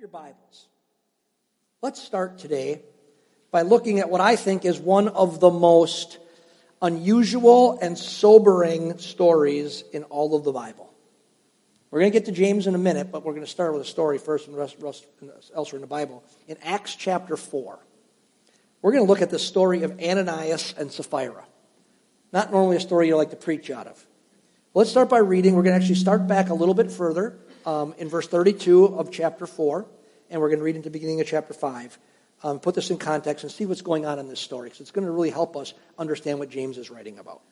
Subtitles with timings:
[0.00, 0.66] your Bibles,
[1.82, 2.80] let's start today
[3.50, 6.16] by looking at what I think is one of the most
[6.80, 10.90] unusual and sobering stories in all of the Bible.
[11.90, 13.82] We're going to get to James in a minute, but we're going to start with
[13.82, 15.04] a story first and rest, rest
[15.54, 16.24] elsewhere in the Bible.
[16.48, 17.78] In Acts chapter 4,
[18.80, 21.44] we're going to look at the story of Ananias and Sapphira.
[22.32, 24.02] Not normally a story you like to preach out of.
[24.72, 25.56] Let's start by reading.
[25.56, 29.10] We're going to actually start back a little bit further um, in verse 32 of
[29.10, 29.86] chapter 4,
[30.30, 31.98] and we're going to read into the beginning of chapter 5.
[32.42, 34.90] Um, put this in context and see what's going on in this story, because it's
[34.90, 37.42] going to really help us understand what James is writing about.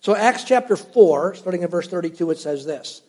[0.00, 3.02] So, Acts chapter 4, starting in verse 32, it says this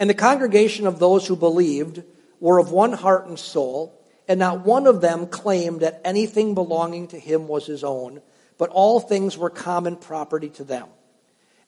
[0.00, 2.02] And the congregation of those who believed
[2.40, 7.08] were of one heart and soul, and not one of them claimed that anything belonging
[7.08, 8.20] to him was his own,
[8.58, 10.88] but all things were common property to them.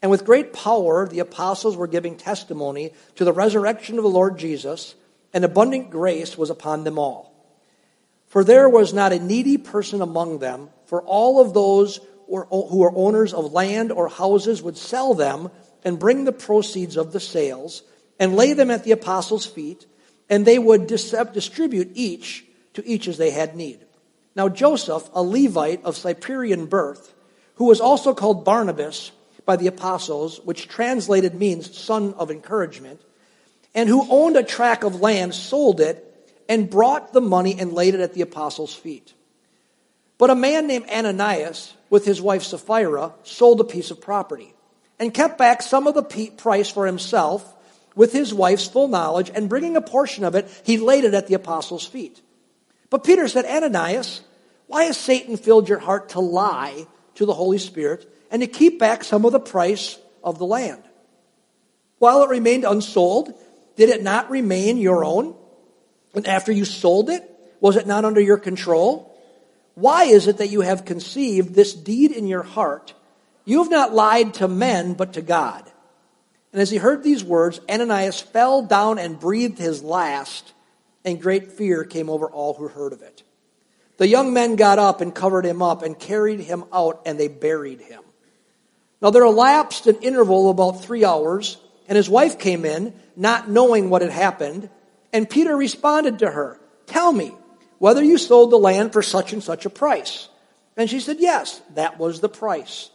[0.03, 4.39] And with great power, the apostles were giving testimony to the resurrection of the Lord
[4.39, 4.95] Jesus,
[5.33, 7.33] and abundant grace was upon them all.
[8.29, 12.93] For there was not a needy person among them, for all of those who were
[12.95, 15.51] owners of land or houses would sell them
[15.85, 17.83] and bring the proceeds of the sales
[18.19, 19.87] and lay them at the apostles' feet,
[20.29, 23.79] and they would distribute each to each as they had need.
[24.35, 27.15] Now Joseph, a Levite of Cyprian birth,
[27.55, 29.13] who was also called Barnabas,
[29.47, 33.01] by the apostles, which translated means son of encouragement,
[33.75, 36.03] and who owned a tract of land, sold it,
[36.49, 39.15] and brought the money and laid it at the apostles' feet.
[40.19, 44.53] But a man named Ananias, with his wife Sapphira, sold a piece of property
[44.99, 47.55] and kept back some of the price for himself
[47.95, 51.29] with his wife's full knowledge, and bringing a portion of it, he laid it at
[51.29, 52.21] the apostles' feet.
[52.91, 54.21] But Peter said, Ananias,
[54.67, 58.79] why has Satan filled your heart to lie to the Holy Spirit and to keep
[58.79, 60.83] back some of the price of the land.
[61.99, 63.33] While it remained unsold,
[63.77, 65.35] did it not remain your own?
[66.15, 69.15] And after you sold it, was it not under your control?
[69.75, 72.95] Why is it that you have conceived this deed in your heart?
[73.45, 75.71] You have not lied to men, but to God.
[76.53, 80.55] And as he heard these words, Ananias fell down and breathed his last,
[81.05, 83.23] and great fear came over all who heard of it.
[83.99, 87.29] The young men got up and covered him up and carried him out, and they
[87.29, 88.03] buried him.
[89.01, 91.59] Now there elapsed an interval of about three hours,
[91.89, 94.69] and his wife came in, not knowing what had happened,
[95.13, 97.33] and Peter responded to her, Tell me
[97.79, 100.29] whether you sold the land for such and such a price.
[100.77, 102.91] And she said, Yes, that was the price.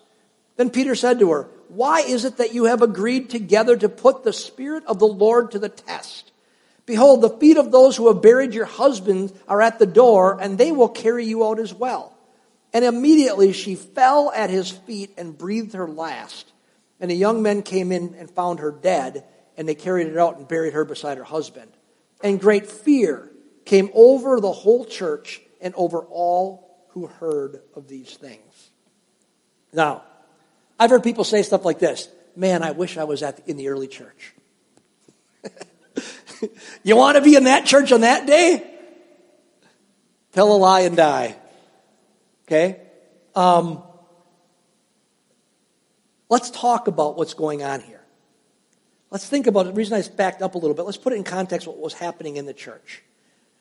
[0.57, 4.23] Then Peter said to her, Why is it that you have agreed together to put
[4.23, 6.31] the Spirit of the Lord to the test?
[6.85, 10.57] Behold, the feet of those who have buried your husband are at the door, and
[10.57, 12.10] they will carry you out as well.
[12.73, 16.51] And immediately she fell at his feet and breathed her last.
[16.99, 19.25] And the young men came in and found her dead,
[19.57, 21.71] and they carried her out and buried her beside her husband.
[22.23, 23.29] And great fear
[23.65, 28.69] came over the whole church and over all who heard of these things.
[29.73, 30.03] Now,
[30.79, 33.57] I've heard people say stuff like this Man, I wish I was at the, in
[33.57, 34.33] the early church.
[36.83, 38.67] you want to be in that church on that day?
[40.31, 41.35] Tell a lie and die.
[42.51, 42.81] Okay?
[43.33, 43.81] Um,
[46.27, 48.01] let's talk about what's going on here.
[49.09, 49.69] Let's think about it.
[49.69, 51.93] The reason I backed up a little bit, let's put it in context what was
[51.93, 53.03] happening in the church.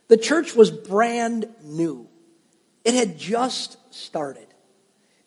[0.08, 2.08] The church was brand new.
[2.84, 4.48] It had just started.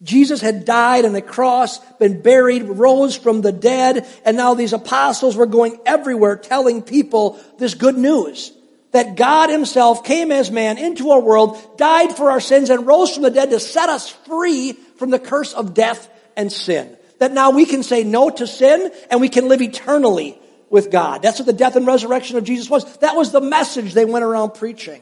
[0.02, 4.74] Jesus had died on the cross, been buried, rose from the dead, and now these
[4.74, 8.52] apostles were going everywhere telling people this good news
[8.94, 13.14] that God himself came as man into our world, died for our sins, and rose
[13.14, 16.96] from the dead to set us free from the curse of death and sin.
[17.20, 20.40] That now we can say no to sin and we can live eternally
[20.70, 21.22] with God.
[21.22, 22.98] That's what the death and resurrection of Jesus was.
[22.98, 25.02] That was the message they went around preaching.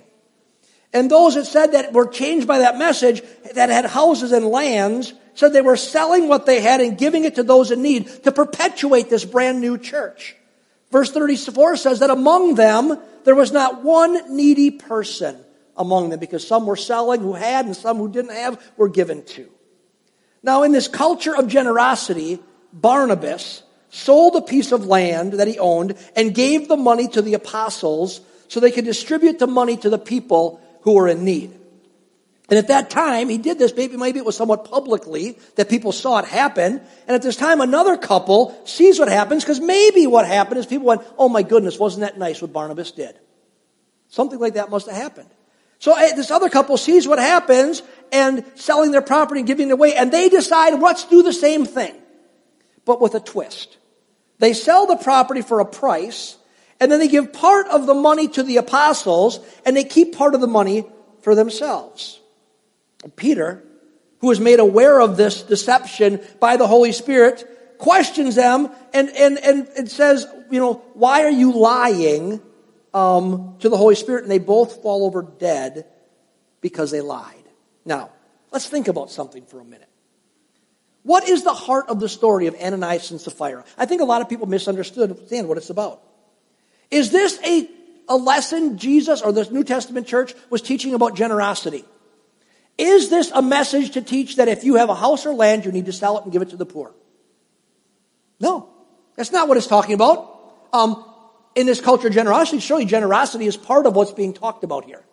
[0.94, 3.22] And those that said that were changed by that message,
[3.56, 7.36] that had houses and lands, said they were selling what they had and giving it
[7.36, 10.36] to those in need to perpetuate this brand new church.
[10.92, 15.38] Verse 34 says that among them, there was not one needy person
[15.78, 19.24] among them because some were selling who had and some who didn't have were given
[19.24, 19.50] to.
[20.44, 22.40] Now, in this culture of generosity,
[22.74, 27.36] Barnabas sold a piece of land that he owned and gave the money to the
[27.36, 31.58] apostles so they could distribute the money to the people who were in need.
[32.52, 35.94] And at that time, he did this, maybe, maybe it was somewhat publicly that people
[35.94, 36.82] saw it happen.
[37.08, 40.88] And at this time, another couple sees what happens because maybe what happened is people
[40.88, 43.18] went, oh my goodness, wasn't that nice what Barnabas did?
[44.10, 45.30] Something like that must have happened.
[45.80, 49.72] So eh, this other couple sees what happens and selling their property and giving it
[49.72, 51.96] away, and they decide, let's do the same thing,
[52.84, 53.78] but with a twist.
[54.40, 56.36] They sell the property for a price,
[56.82, 60.36] and then they give part of the money to the apostles, and they keep part
[60.36, 60.84] of the money
[61.22, 62.21] for themselves.
[63.16, 63.64] Peter,
[64.20, 69.38] who is made aware of this deception by the Holy Spirit, questions them and, and,
[69.40, 72.40] and says, you know, why are you lying
[72.94, 74.24] um, to the Holy Spirit?
[74.24, 75.88] And they both fall over dead
[76.62, 77.44] because they lied.
[77.84, 78.12] Now,
[78.52, 79.90] let's think about something for a minute.
[81.04, 83.66] What is the heart of the story of Ananias and Sapphira?
[83.78, 86.04] I think a lot of people misunderstood understand what it's about.
[86.92, 87.68] Is this a,
[88.08, 91.86] a lesson Jesus or the New Testament church was teaching about generosity?
[92.82, 95.72] Is this a message to teach that if you have a house or land, you
[95.72, 96.96] need to sell it and give it to the poor?
[98.40, 98.70] No,
[99.16, 100.68] that's not what it's talking about.
[100.74, 101.06] Um,
[101.54, 105.04] in this culture of generosity, surely generosity is part of what's being talked about here.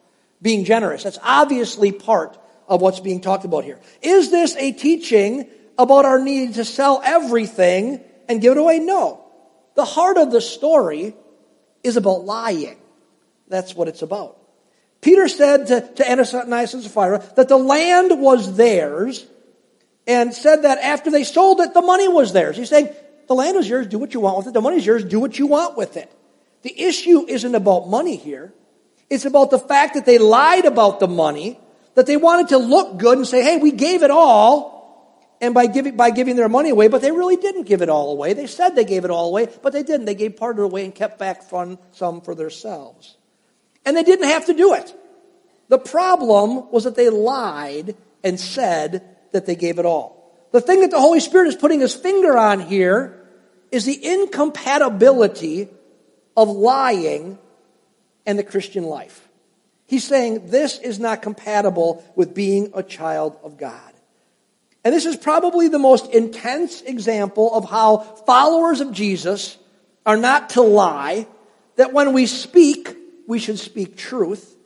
[0.41, 1.03] Being generous.
[1.03, 2.39] That's obviously part
[2.69, 3.79] of what's being talked about here.
[4.01, 8.01] Is this a teaching about our need to sell everything
[8.31, 8.79] and give it away?
[8.79, 9.23] No.
[9.75, 11.15] The heart of the story
[11.85, 12.79] is about lying.
[13.49, 14.38] That's what it's about.
[15.01, 19.27] Peter said to, to Ananias and Sapphira that the land was theirs
[20.07, 22.57] and said that after they sold it, the money was theirs.
[22.57, 22.89] He's saying,
[23.29, 24.55] the land is yours, do what you want with it.
[24.55, 26.11] The money is yours, do what you want with it.
[26.63, 28.53] The issue isn't about money here.
[29.11, 31.61] It's about the fact that they lied about the money,
[31.95, 35.67] that they wanted to look good and say, hey, we gave it all, and by
[35.67, 38.33] giving, by giving their money away, but they really didn't give it all away.
[38.33, 40.07] They said they gave it all away, but they didn't.
[40.07, 43.18] They gave part of it away and kept back some for themselves.
[43.85, 44.95] And they didn't have to do it.
[45.69, 50.19] The problem was that they lied and said that they gave it all.
[50.53, 53.27] The thing that the Holy Spirit is putting his finger on here
[53.71, 55.69] is the incompatibility
[56.37, 57.39] of lying
[58.25, 59.29] and the Christian life.
[59.87, 63.93] He's saying this is not compatible with being a child of God.
[64.85, 69.59] And this is probably the most intense example of how followers of Jesus
[70.07, 71.27] are not to lie,
[71.77, 72.97] that when we speak,
[73.29, 74.57] we should speak truth,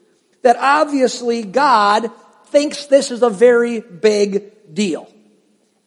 [0.43, 2.11] that obviously God
[2.47, 5.13] thinks this is a very big deal.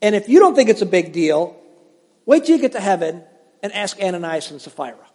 [0.02, 1.56] And if you don't think it's a big deal,
[2.26, 3.24] wait till you get to heaven
[3.64, 5.08] and ask Ananias and Sapphira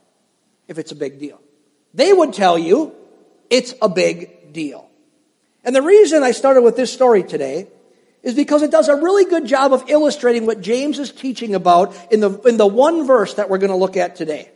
[0.69, 1.39] if it's a big deal.
[1.93, 2.95] They would tell you
[3.51, 4.89] it's a big deal.
[5.63, 7.69] And the reason I started with this story today
[8.23, 11.95] is because it does a really good job of illustrating what James is teaching about
[12.11, 14.51] in the, in the one verse that we're going to look at today.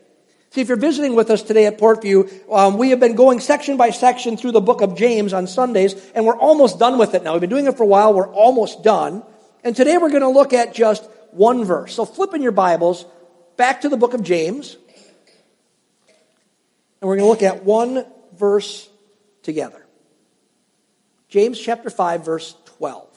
[0.54, 3.76] See, if you're visiting with us today at Portview, um, we have been going section
[3.76, 7.24] by section through the book of James on Sundays, and we're almost done with it
[7.24, 7.32] now.
[7.32, 8.14] We've been doing it for a while.
[8.14, 9.24] We're almost done.
[9.64, 11.02] And today we're going to look at just
[11.32, 11.92] one verse.
[11.92, 13.04] So flip in your Bibles
[13.56, 14.76] back to the book of James,
[17.00, 18.88] and we're going to look at one verse
[19.42, 19.84] together.
[21.30, 23.08] James chapter 5, verse 12.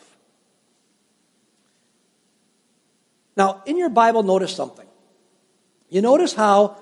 [3.36, 4.88] Now, in your Bible, notice something.
[5.88, 6.78] You notice how,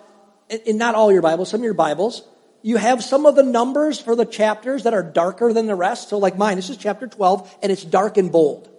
[0.50, 2.24] in not all your Bibles, some of your Bibles,
[2.62, 6.10] you have some of the numbers for the chapters that are darker than the rest.
[6.10, 8.70] So, like mine, this is chapter 12, and it's dark and bold.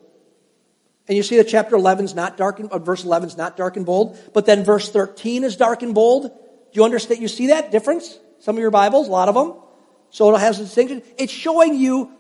[1.09, 3.57] And you see that chapter 11 is not dark and, uh, verse 11 is not
[3.57, 6.25] dark and bold, but then verse 13 is dark and bold.
[6.25, 6.31] Do
[6.73, 7.21] you understand?
[7.23, 8.19] You see that difference?
[8.41, 9.55] Some of your Bibles, a lot of them.
[10.11, 11.03] So it has a distinction.
[11.17, 12.11] It's showing you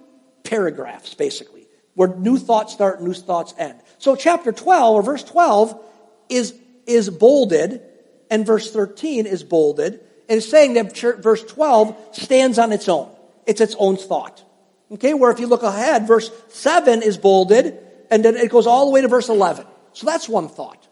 [0.45, 3.81] paragraphs, basically, where new thoughts start, new thoughts end.
[3.99, 5.83] So chapter 12 or verse 12
[6.29, 6.55] is,
[6.87, 7.83] is bolded
[8.31, 13.11] and verse 13 is bolded and it's saying that verse 12 stands on its own.
[13.47, 14.43] It's its own thought.
[14.91, 17.79] Okay, where if you look ahead, verse 7 is bolded
[18.11, 19.67] and then it goes all the way to verse 11.
[19.93, 20.87] So that's one thought.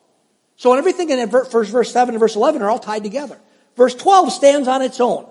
[0.56, 3.38] So everything in verse, verse 7 and verse 11 are all tied together.
[3.76, 5.28] Verse 12 stands on its own.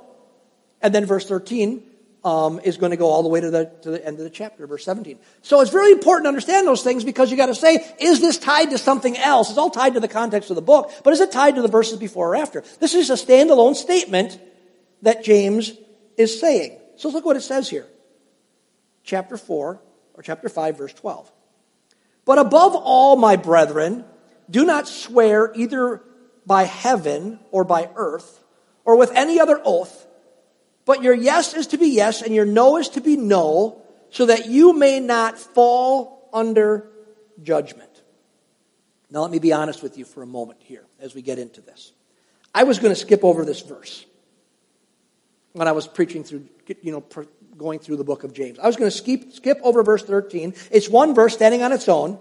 [0.82, 1.82] And then verse 13
[2.24, 4.30] um, is going to go all the way to the, to the end of the
[4.30, 5.18] chapter, verse 17.
[5.42, 8.38] So it's very important to understand those things because you got to say, is this
[8.38, 9.50] tied to something else?
[9.50, 11.68] It's all tied to the context of the book, but is it tied to the
[11.68, 12.64] verses before or after?
[12.80, 14.40] This is a standalone statement
[15.02, 15.74] that James
[16.18, 16.78] is saying.
[16.96, 17.88] So let's look what it says here.
[19.04, 19.82] Chapter 4,
[20.14, 21.30] or chapter 5, verse 12.
[22.26, 24.06] But above all, my brethren,
[24.50, 26.02] do not swear either
[26.46, 28.44] by heaven or by earth
[28.86, 30.03] or with any other oath
[30.86, 34.26] but your yes is to be yes and your no is to be no, so
[34.28, 36.90] that you may not fall under
[37.42, 37.90] judgment.
[39.10, 41.62] Now, let me be honest with you for a moment here as we get into
[41.62, 41.92] this.
[42.54, 44.06] I was going to skip over this verse
[45.54, 46.48] when I was preaching through,
[46.82, 47.04] you know,
[47.58, 48.60] going through the book of James.
[48.60, 50.54] I was going to skip, skip over verse 13.
[50.72, 52.20] It's one verse standing on its own.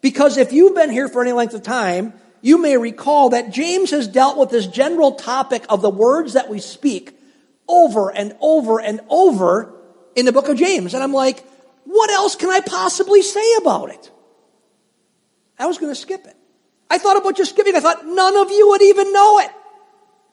[0.00, 3.90] Because if you've been here for any length of time, you may recall that James
[3.90, 7.19] has dealt with this general topic of the words that we speak
[7.70, 9.72] over and over and over
[10.16, 10.94] in the book of James.
[10.94, 11.44] And I'm like,
[11.84, 14.10] what else can I possibly say about it?
[15.58, 16.36] I was going to skip it.
[16.90, 17.76] I thought about just skipping.
[17.76, 19.50] I thought none of you would even know it.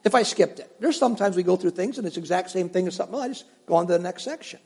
[0.03, 0.73] if I skipped it.
[0.79, 3.23] There's sometimes we go through things and it's the exact same thing as something else.
[3.25, 4.59] I just go on to the next section.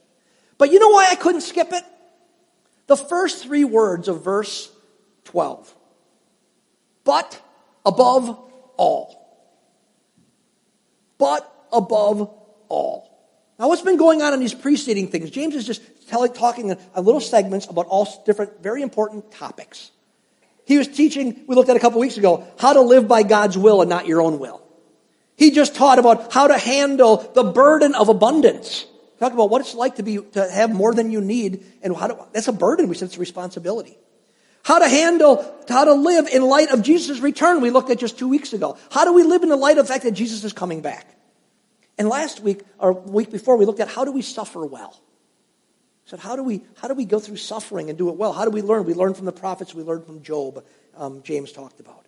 [0.58, 1.84] But you know why I couldn't skip it?
[2.88, 4.72] The first three words of verse
[5.26, 5.76] 12.
[7.04, 7.42] But
[7.86, 8.30] above
[8.78, 9.18] all.
[11.18, 12.32] But above
[12.72, 13.12] all.
[13.60, 15.30] Now, what's been going on in these preceding things?
[15.30, 19.92] James is just telling, talking a little segments about all different, very important topics.
[20.66, 23.58] He was teaching, we looked at a couple weeks ago, how to live by God's
[23.58, 24.62] will and not your own will.
[25.38, 28.86] He just taught about how to handle the burden of abundance.
[29.20, 32.08] Talk about what it's like to be to have more than you need, and how
[32.08, 32.88] to, that's a burden.
[32.90, 33.98] We said it's a responsibility.
[34.64, 37.62] How to handle, how to live in light of Jesus' return.
[37.62, 38.78] We looked at just two weeks ago.
[38.92, 41.08] How do we live in the light of the fact that Jesus is coming back?
[42.02, 45.00] And last week, or week before, we looked at how do we suffer well.
[46.06, 48.34] said, how do we how do we go through suffering and do it well?
[48.34, 48.86] How do we learn?
[48.86, 49.76] We learn from the prophets.
[49.76, 50.66] We learn from Job.
[50.98, 52.08] Um, James talked about.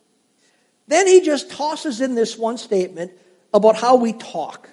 [0.87, 3.11] Then he just tosses in this one statement
[3.53, 4.67] about how we talk,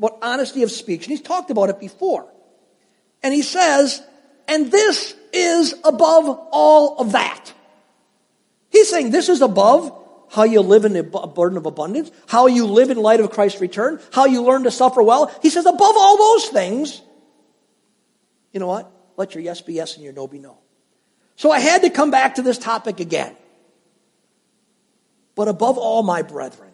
[0.00, 2.26] about honesty of speech, and he's talked about it before.
[3.22, 4.02] And he says,
[4.48, 7.52] and this is above all of that.
[8.70, 9.96] He's saying this is above
[10.36, 13.58] how you live in a burden of abundance, how you live in light of Christ's
[13.62, 15.34] return, how you learn to suffer well.
[15.40, 17.00] He says, above all those things,
[18.52, 18.92] you know what?
[19.16, 20.58] Let your yes be yes and your no be no.
[21.36, 23.34] So I had to come back to this topic again.
[25.34, 26.72] But above all, my brethren,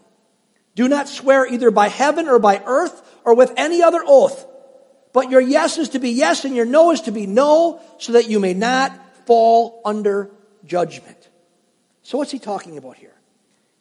[0.74, 4.44] do not swear either by heaven or by earth or with any other oath,
[5.12, 8.14] but your yes is to be yes and your no is to be no, so
[8.14, 8.90] that you may not
[9.24, 10.32] fall under
[10.64, 11.28] judgment.
[12.02, 13.11] So what's he talking about here?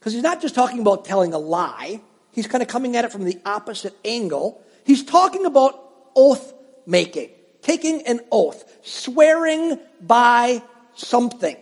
[0.02, 3.12] Because he's not just talking about telling a lie, he's kind of coming at it
[3.12, 4.60] from the opposite angle.
[4.84, 5.80] He's talking about
[6.16, 6.56] oath
[6.88, 7.30] making,
[7.62, 10.64] taking an oath, swearing by
[10.96, 11.56] something.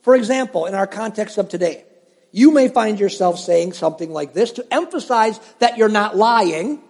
[0.00, 1.84] For example, in our context of today,
[2.30, 6.80] you may find yourself saying something like this to emphasize that you're not lying.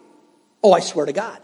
[0.62, 1.40] Oh, I swear to God.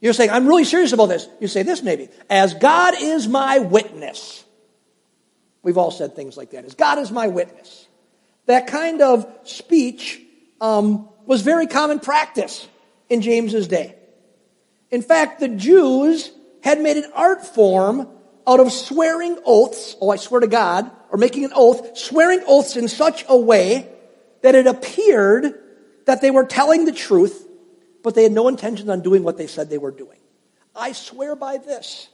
[0.00, 1.28] You're saying, I'm really serious about this.
[1.38, 2.08] You say this maybe.
[2.28, 4.42] As God is my witness.
[5.62, 6.64] We've all said things like that.
[6.64, 7.86] As God is my witness.
[8.50, 10.20] That kind of speech
[10.60, 12.66] um, was very common practice
[13.08, 13.94] in James's day.
[14.90, 18.08] In fact, the Jews had made an art form
[18.48, 19.94] out of swearing oaths.
[20.00, 23.88] Oh, I swear to God, or making an oath, swearing oaths in such a way
[24.42, 25.54] that it appeared
[26.06, 27.46] that they were telling the truth,
[28.02, 30.18] but they had no intentions on doing what they said they were doing.
[30.74, 32.08] I swear by this.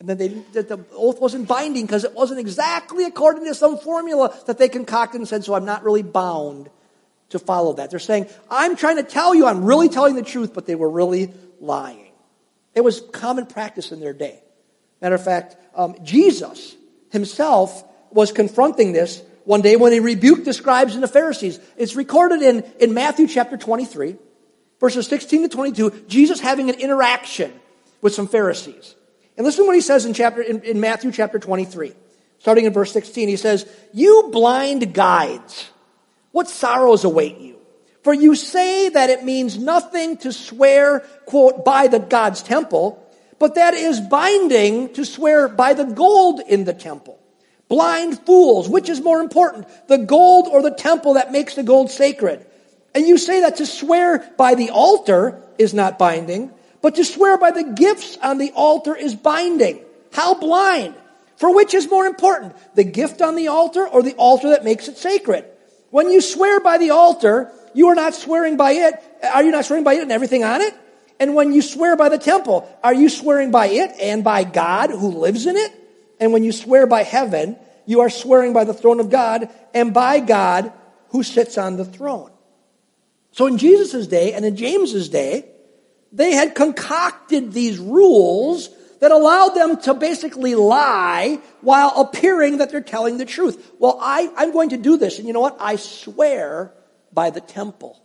[0.00, 4.36] And then they, the oath wasn't binding because it wasn't exactly according to some formula
[4.46, 6.70] that they concocted and said, so I'm not really bound
[7.30, 7.90] to follow that.
[7.90, 10.88] They're saying, I'm trying to tell you, I'm really telling the truth, but they were
[10.88, 12.12] really lying.
[12.74, 14.40] It was common practice in their day.
[15.02, 16.76] Matter of fact, um, Jesus
[17.10, 21.58] himself was confronting this one day when he rebuked the scribes and the Pharisees.
[21.76, 24.16] It's recorded in, in Matthew chapter 23,
[24.78, 27.52] verses 16 to 22, Jesus having an interaction
[28.00, 28.94] with some Pharisees.
[29.38, 31.92] And listen to what he says in chapter, in, in Matthew chapter 23,
[32.40, 33.28] starting in verse 16.
[33.28, 35.70] He says, You blind guides,
[36.32, 37.56] what sorrows await you?
[38.02, 43.00] For you say that it means nothing to swear, quote, by the God's temple,
[43.38, 47.20] but that is binding to swear by the gold in the temple.
[47.68, 51.92] Blind fools, which is more important, the gold or the temple that makes the gold
[51.92, 52.44] sacred?
[52.92, 57.38] And you say that to swear by the altar is not binding, but to swear
[57.38, 59.80] by the gifts on the altar is binding.
[60.12, 60.94] How blind?
[61.36, 64.88] For which is more important, the gift on the altar or the altar that makes
[64.88, 65.44] it sacred?
[65.90, 68.94] When you swear by the altar, you are not swearing by it.
[69.22, 70.74] Are you not swearing by it and everything on it?
[71.20, 74.90] And when you swear by the temple, are you swearing by it and by God
[74.90, 75.72] who lives in it?
[76.20, 77.56] And when you swear by heaven,
[77.86, 80.72] you are swearing by the throne of God and by God
[81.10, 82.30] who sits on the throne.
[83.32, 85.48] So in Jesus' day and in James's day,
[86.12, 92.80] they had concocted these rules that allowed them to basically lie while appearing that they're
[92.80, 93.72] telling the truth.
[93.78, 95.56] Well, I, I'm going to do this, and you know what?
[95.60, 96.72] I swear
[97.12, 98.02] by the temple.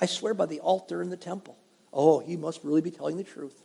[0.00, 1.58] I swear by the altar in the temple.
[1.92, 3.60] Oh, he must really be telling the truth.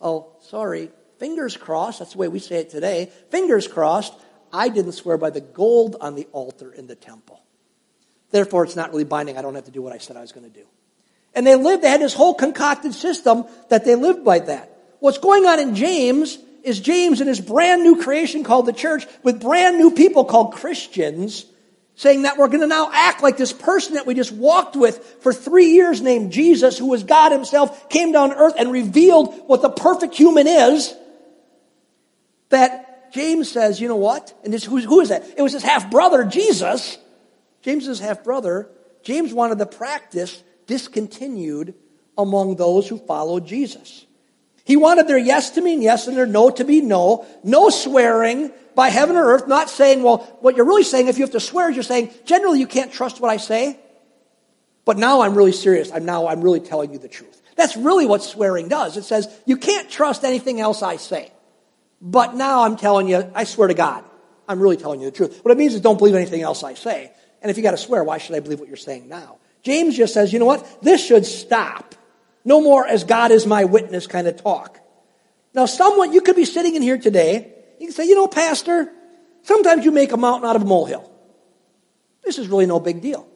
[0.00, 0.90] Oh, sorry.
[1.18, 1.98] Fingers crossed.
[1.98, 3.10] That's the way we say it today.
[3.30, 4.14] Fingers crossed.
[4.52, 7.42] I didn't swear by the gold on the altar in the temple.
[8.30, 9.36] Therefore, it's not really binding.
[9.36, 10.66] I don't have to do what I said I was going to do.
[11.34, 14.70] And they lived, they had this whole concocted system that they lived by that.
[15.00, 19.06] What's going on in James is James and his brand new creation called the church
[19.22, 21.44] with brand new people called Christians
[21.96, 24.98] saying that we're going to now act like this person that we just walked with
[25.22, 29.32] for three years named Jesus, who was God himself, came down to earth and revealed
[29.46, 30.92] what the perfect human is.
[32.48, 34.34] That James says, you know what?
[34.42, 35.24] And this, who, who is that?
[35.36, 36.98] It was his half brother, Jesus.
[37.62, 38.68] James's half brother
[39.04, 41.74] James wanted the practice discontinued
[42.16, 44.06] among those who followed Jesus.
[44.64, 47.26] He wanted their yes to mean yes and their no to be no.
[47.42, 51.24] No swearing by heaven or earth, not saying, well, what you're really saying, if you
[51.24, 53.78] have to swear, is you're saying, generally you can't trust what I say.
[54.84, 55.92] But now I'm really serious.
[55.92, 57.40] I'm now, I'm really telling you the truth.
[57.56, 58.96] That's really what swearing does.
[58.96, 61.30] It says, you can't trust anything else I say.
[62.00, 64.04] But now I'm telling you, I swear to God,
[64.48, 65.40] I'm really telling you the truth.
[65.42, 67.12] What it means is don't believe anything else I say.
[67.40, 69.38] And if you got to swear, why should I believe what you're saying now?
[69.64, 70.82] James just says, you know what?
[70.82, 71.94] This should stop.
[72.44, 74.78] No more as God is my witness kind of talk.
[75.54, 78.92] Now, someone, you could be sitting in here today, you can say, you know, Pastor,
[79.42, 81.10] sometimes you make a mountain out of a molehill.
[82.24, 83.26] This is really no big deal.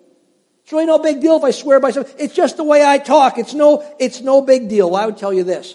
[0.63, 2.15] It's really no big deal if I swear by something.
[2.19, 3.39] It's just the way I talk.
[3.39, 4.91] It's no, it's no big deal.
[4.91, 5.75] Well, I would tell you this.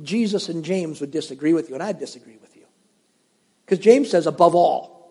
[0.00, 2.66] Jesus and James would disagree with you, and I'd disagree with you.
[3.64, 5.10] Because James says, above all,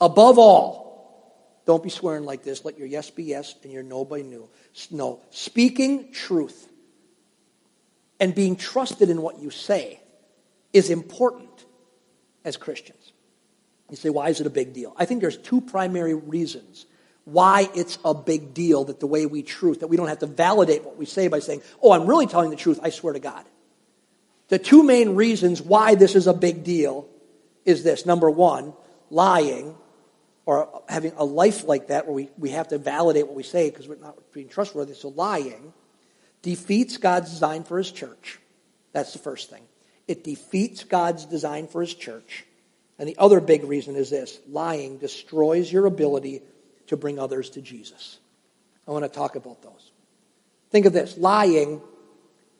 [0.00, 0.87] above all,
[1.68, 2.64] don't be swearing like this.
[2.64, 4.48] Let your yes be yes and your no be no.
[4.90, 5.20] No.
[5.28, 6.66] Speaking truth
[8.18, 10.00] and being trusted in what you say
[10.72, 11.66] is important
[12.42, 13.12] as Christians.
[13.90, 14.94] You say, why is it a big deal?
[14.96, 16.86] I think there's two primary reasons
[17.24, 20.26] why it's a big deal that the way we truth, that we don't have to
[20.26, 23.20] validate what we say by saying, oh, I'm really telling the truth, I swear to
[23.20, 23.44] God.
[24.48, 27.06] The two main reasons why this is a big deal
[27.66, 28.06] is this.
[28.06, 28.72] Number one,
[29.10, 29.76] lying
[30.48, 33.68] or having a life like that where we, we have to validate what we say
[33.68, 34.94] because we're not being trustworthy.
[34.94, 35.74] So lying
[36.40, 38.38] defeats God's design for his church.
[38.92, 39.60] That's the first thing.
[40.06, 42.46] It defeats God's design for his church.
[42.98, 46.40] And the other big reason is this lying destroys your ability
[46.86, 48.18] to bring others to Jesus.
[48.86, 49.90] I want to talk about those.
[50.70, 51.82] Think of this lying,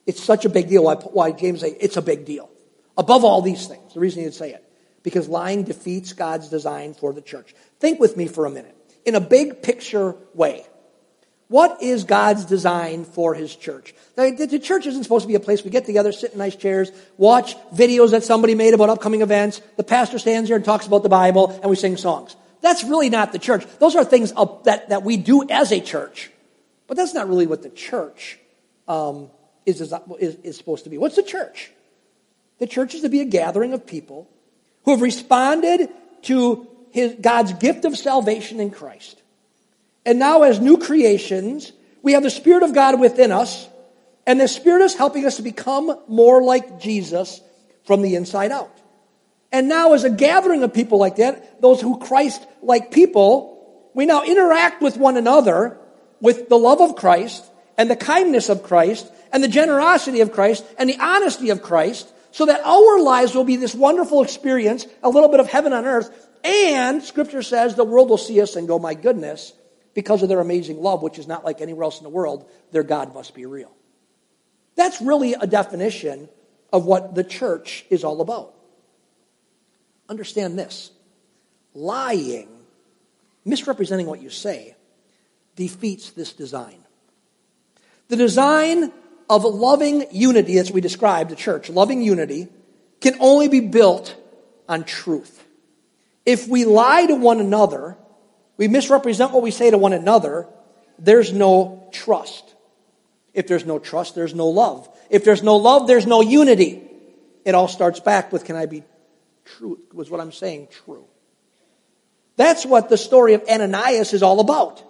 [0.05, 0.83] it's such a big deal.
[0.83, 2.51] Why, why James say it's a big deal.
[2.99, 4.63] Above all these things, the reason he'd say it,
[5.03, 7.55] because lying defeats God's design for the church.
[7.79, 8.75] Think with me for a minute.
[9.05, 10.65] In a big picture way,
[11.47, 13.95] what is God's design for his church?
[14.15, 16.91] The church isn't supposed to be a place we get together, sit in nice chairs,
[17.17, 19.59] watch videos that somebody made about upcoming events.
[19.75, 22.35] The pastor stands here and talks about the Bible, and we sing songs.
[22.61, 23.65] That's really not the church.
[23.79, 24.31] Those are things
[24.65, 26.29] that, that we do as a church.
[26.85, 28.37] But that's not really what the church
[28.87, 29.29] um,
[29.65, 29.93] is, is,
[30.43, 30.97] is supposed to be.
[30.99, 31.71] What's the church?
[32.59, 34.29] The church is to be a gathering of people
[34.85, 35.89] who have responded
[36.23, 39.21] to his, God's gift of salvation in Christ.
[40.05, 43.67] And now, as new creations, we have the Spirit of God within us,
[44.25, 47.41] and the Spirit is helping us to become more like Jesus
[47.85, 48.75] from the inside out.
[49.51, 54.05] And now, as a gathering of people like that, those who Christ like people, we
[54.05, 55.77] now interact with one another
[56.21, 57.43] with the love of Christ
[57.77, 62.11] and the kindness of Christ and the generosity of Christ and the honesty of Christ
[62.31, 65.85] so that our lives will be this wonderful experience, a little bit of heaven on
[65.85, 66.27] earth.
[66.43, 69.53] And scripture says the world will see us and go, my goodness,
[69.93, 72.83] because of their amazing love, which is not like anywhere else in the world, their
[72.83, 73.71] God must be real.
[74.75, 76.29] That's really a definition
[76.71, 78.53] of what the church is all about.
[80.07, 80.91] Understand this
[81.73, 82.49] lying,
[83.45, 84.75] misrepresenting what you say,
[85.55, 86.79] defeats this design.
[88.07, 88.91] The design
[89.29, 92.47] of loving unity, as we described the church, loving unity,
[92.99, 94.15] can only be built
[94.67, 95.45] on truth.
[96.25, 97.95] If we lie to one another,
[98.57, 100.47] we misrepresent what we say to one another,
[100.97, 102.55] there's no trust.
[103.33, 104.89] If there's no trust, there's no love.
[105.09, 106.81] If there's no love, there's no unity.
[107.45, 108.83] It all starts back with, can I be
[109.45, 109.79] true?
[109.93, 111.05] Was what I'm saying true?
[112.35, 114.83] That's what the story of Ananias is all about.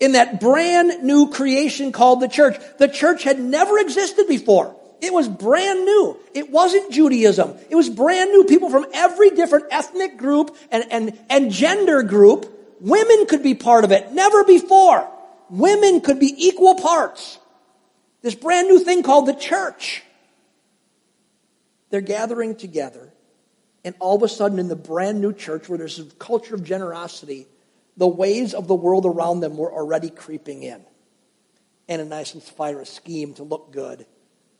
[0.00, 2.56] In that brand new creation called the church.
[2.78, 4.74] The church had never existed before.
[5.02, 6.16] It was brand new.
[6.34, 7.54] It wasn't Judaism.
[7.70, 8.44] It was brand new.
[8.44, 13.84] People from every different ethnic group and, and, and gender group Women could be part
[13.84, 14.12] of it.
[14.12, 15.08] Never before.
[15.50, 17.38] Women could be equal parts.
[18.22, 20.02] This brand new thing called the church.
[21.90, 23.12] They're gathering together.
[23.84, 26.64] And all of a sudden, in the brand new church where there's a culture of
[26.64, 27.46] generosity,
[27.96, 30.84] the ways of the world around them were already creeping in.
[31.90, 34.06] Ananias and Sapphira scheme to look good.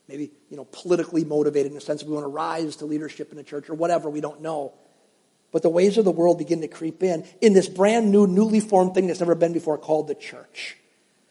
[0.09, 3.37] Maybe, you know, politically motivated in the sense we want to rise to leadership in
[3.37, 4.73] the church or whatever, we don't know.
[5.53, 8.61] But the ways of the world begin to creep in in this brand new, newly
[8.61, 10.77] formed thing that's never been before called the church.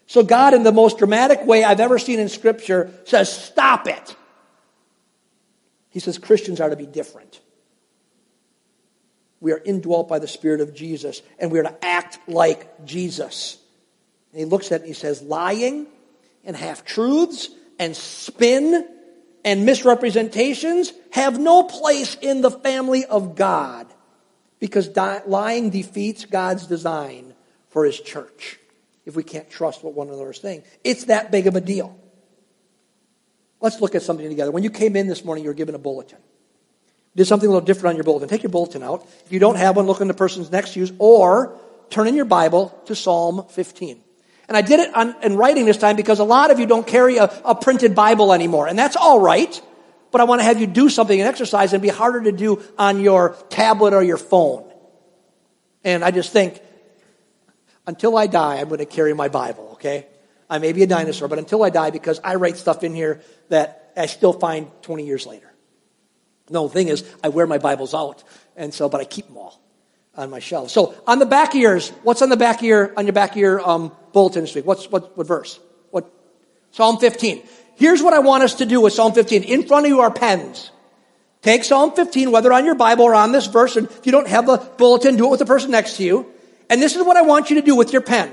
[0.08, 4.16] So God, in the most dramatic way I've ever seen in Scripture, says, Stop it.
[5.90, 7.42] He says Christians are to be different.
[9.42, 13.58] We are indwelt by the Spirit of Jesus, and we are to act like Jesus.
[14.32, 15.88] And he looks at it and he says, Lying
[16.44, 18.88] and half truths and spin
[19.46, 23.88] and misrepresentations have no place in the family of God
[24.60, 24.90] because
[25.26, 27.34] lying defeats God's design
[27.70, 28.60] for his church.
[29.06, 30.64] if we can't trust what one another is saying.
[30.84, 31.98] It's that big of a deal.
[33.60, 34.52] Let's look at something together.
[34.52, 36.20] When you came in this morning, you were given a bulletin.
[37.20, 38.30] Did something a little different on your bulletin.
[38.30, 39.06] Take your bulletin out.
[39.26, 41.54] If you don't have one, look in the person's next you, or
[41.90, 44.00] turn in your Bible to Psalm 15.
[44.48, 46.88] And I did it on, in writing this time because a lot of you don't
[46.88, 48.70] carry a, a printed Bible anymore.
[48.70, 49.62] And that's all right.
[50.12, 52.64] But I want to have you do something, an exercise, and be harder to do
[52.78, 54.72] on your tablet or your phone.
[55.84, 56.62] And I just think,
[57.86, 60.08] until I die, I'm going to carry my Bible, okay?
[60.50, 63.20] I may be a dinosaur, but until I die, because I write stuff in here
[63.50, 65.49] that I still find 20 years later.
[66.50, 68.24] No, the thing is, I wear my Bibles out,
[68.56, 69.62] and so, but I keep them all
[70.16, 70.70] on my shelf.
[70.70, 73.32] So, on the back of yours, what's on the back of your, on your back
[73.32, 74.66] of your um, bulletin this week?
[74.66, 75.60] What's, what, what verse?
[75.92, 76.12] What?
[76.72, 77.44] Psalm 15.
[77.76, 79.44] Here's what I want us to do with Psalm 15.
[79.44, 80.72] In front of you are pens.
[81.42, 84.28] Take Psalm 15, whether on your Bible or on this verse, and if you don't
[84.28, 86.34] have the bulletin, do it with the person next to you.
[86.70, 88.30] And this is what I want you to do with your pen.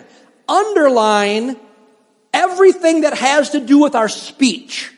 [0.49, 1.57] Underline
[2.35, 4.93] everything that has to do with our speech.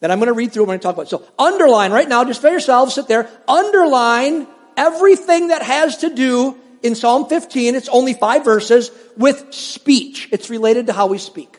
[0.00, 1.08] Then I'm going to read through I'm going to talk about.
[1.08, 6.56] So underline right now, just for yourselves, sit there, underline everything that has to do
[6.82, 10.28] in Psalm 15, it's only five verses, with speech.
[10.30, 11.58] It's related to how we speak.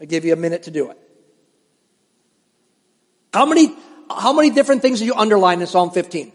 [0.00, 0.98] I give you a minute to do it.
[3.32, 3.74] How many,
[4.10, 6.32] how many different things do you underline in Psalm 15?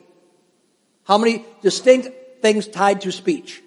[1.05, 3.61] How many distinct things tied to speech?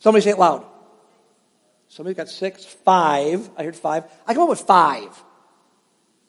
[0.00, 0.64] Somebody say it loud.
[1.96, 3.48] Somebody got six, five.
[3.56, 4.04] I heard five.
[4.26, 5.08] I come up with five.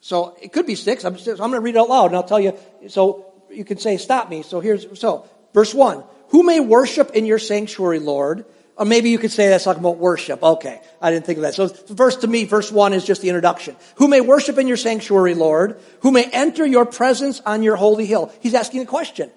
[0.00, 1.04] So it could be six.
[1.04, 2.56] I'm, I'm going to read it out loud and I'll tell you.
[2.88, 4.42] So you can say, stop me.
[4.42, 6.04] So here's, so verse one.
[6.30, 8.46] Who may worship in your sanctuary, Lord?
[8.76, 10.42] Or maybe you could say that's talking about worship.
[10.42, 10.80] Okay.
[11.02, 11.52] I didn't think of that.
[11.52, 13.76] So verse to me, verse one is just the introduction.
[13.96, 15.78] Who may worship in your sanctuary, Lord?
[16.00, 18.32] Who may enter your presence on your holy hill?
[18.40, 19.30] He's asking a question.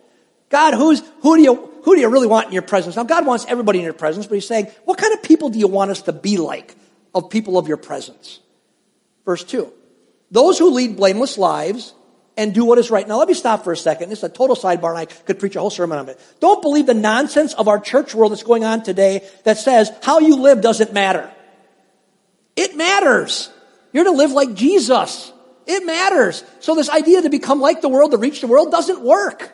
[0.48, 2.96] God, who's, who do you, who do you really want in your presence?
[2.96, 5.60] Now God wants everybody in your presence, but he's saying, what kind of people do
[5.60, 6.76] you want us to be like
[7.14, 8.40] of people of your presence?
[9.26, 9.72] Verse two.
[10.32, 11.94] Those who lead blameless lives
[12.38, 13.08] and do what is right.
[13.08, 14.10] Now let me stop for a second.
[14.10, 16.20] This is a total sidebar and I could preach a whole sermon on it.
[16.40, 20.20] Don't believe the nonsense of our church world that's going on today that says how
[20.20, 21.30] you live doesn't matter.
[22.56, 23.50] It matters.
[23.92, 25.34] You're to live like Jesus.
[25.68, 26.44] It matters.
[26.60, 29.54] So this idea to become like the world, to reach the world doesn't work.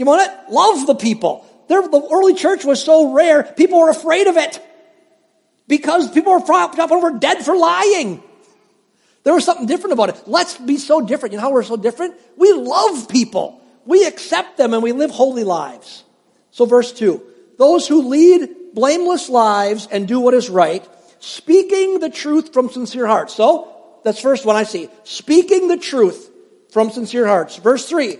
[0.00, 0.50] You want it?
[0.50, 1.44] Love the people.
[1.68, 4.58] There, the early church was so rare, people were afraid of it.
[5.68, 8.22] Because people were dropping over dead for lying.
[9.24, 10.22] There was something different about it.
[10.26, 11.34] Let's be so different.
[11.34, 12.14] You know how we're so different?
[12.38, 13.60] We love people.
[13.84, 16.02] We accept them and we live holy lives.
[16.50, 17.22] So verse 2.
[17.58, 20.82] Those who lead blameless lives and do what is right,
[21.18, 23.34] speaking the truth from sincere hearts.
[23.34, 24.88] So, that's first one I see.
[25.04, 26.30] Speaking the truth
[26.72, 27.56] from sincere hearts.
[27.56, 28.16] Verse 3.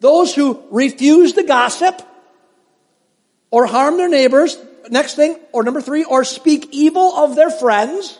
[0.00, 2.00] Those who refuse to gossip
[3.50, 4.56] or harm their neighbors.
[4.90, 8.18] Next thing, or number three, or speak evil of their friends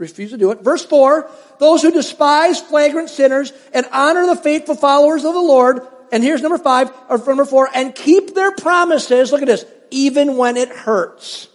[0.00, 0.62] refuse to do it.
[0.62, 5.86] Verse 4, those who despise flagrant sinners and honor the faithful followers of the Lord.
[6.10, 9.30] And here's number five, or number four, and keep their promises.
[9.30, 9.64] Look at this.
[9.92, 11.48] Even when it hurts.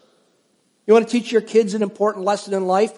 [0.86, 2.98] You want to teach your kids an important lesson in life?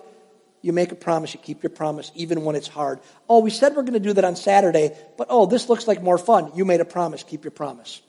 [0.61, 2.99] You make a promise, you keep your promise, even when it's hard.
[3.29, 6.01] Oh, we said we're going to do that on Saturday, but oh, this looks like
[6.01, 6.51] more fun.
[6.55, 8.01] You made a promise, keep your promise.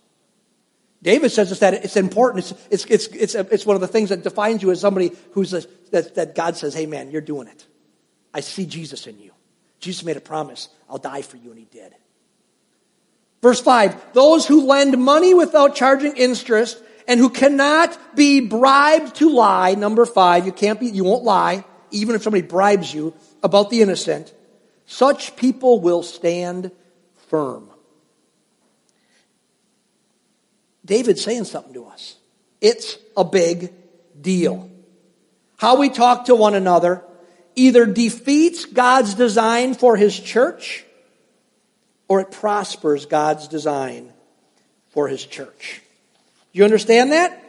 [1.02, 2.50] David says it's that it's important.
[2.70, 5.12] It's, it's, it's, it's, a, it's one of the things that defines you as somebody
[5.32, 7.66] who's a, that, that God says, hey man, you're doing it.
[8.34, 9.32] I see Jesus in you.
[9.80, 10.68] Jesus made a promise.
[10.90, 11.94] I'll die for you, and he did.
[13.42, 19.30] Verse 5 Those who lend money without charging interest and who cannot be bribed to
[19.30, 23.70] lie, number five, you can't be, you won't lie, even if somebody bribes you about
[23.70, 24.32] the innocent,
[24.86, 26.70] such people will stand
[27.28, 27.68] firm.
[30.84, 32.16] David's saying something to us.
[32.60, 33.72] It's a big
[34.20, 34.70] deal.
[35.58, 37.04] How we talk to one another
[37.54, 40.84] either defeats God's design for his church
[42.06, 44.12] or it prospers God's design
[44.90, 45.82] for his church.
[46.52, 47.44] You understand that?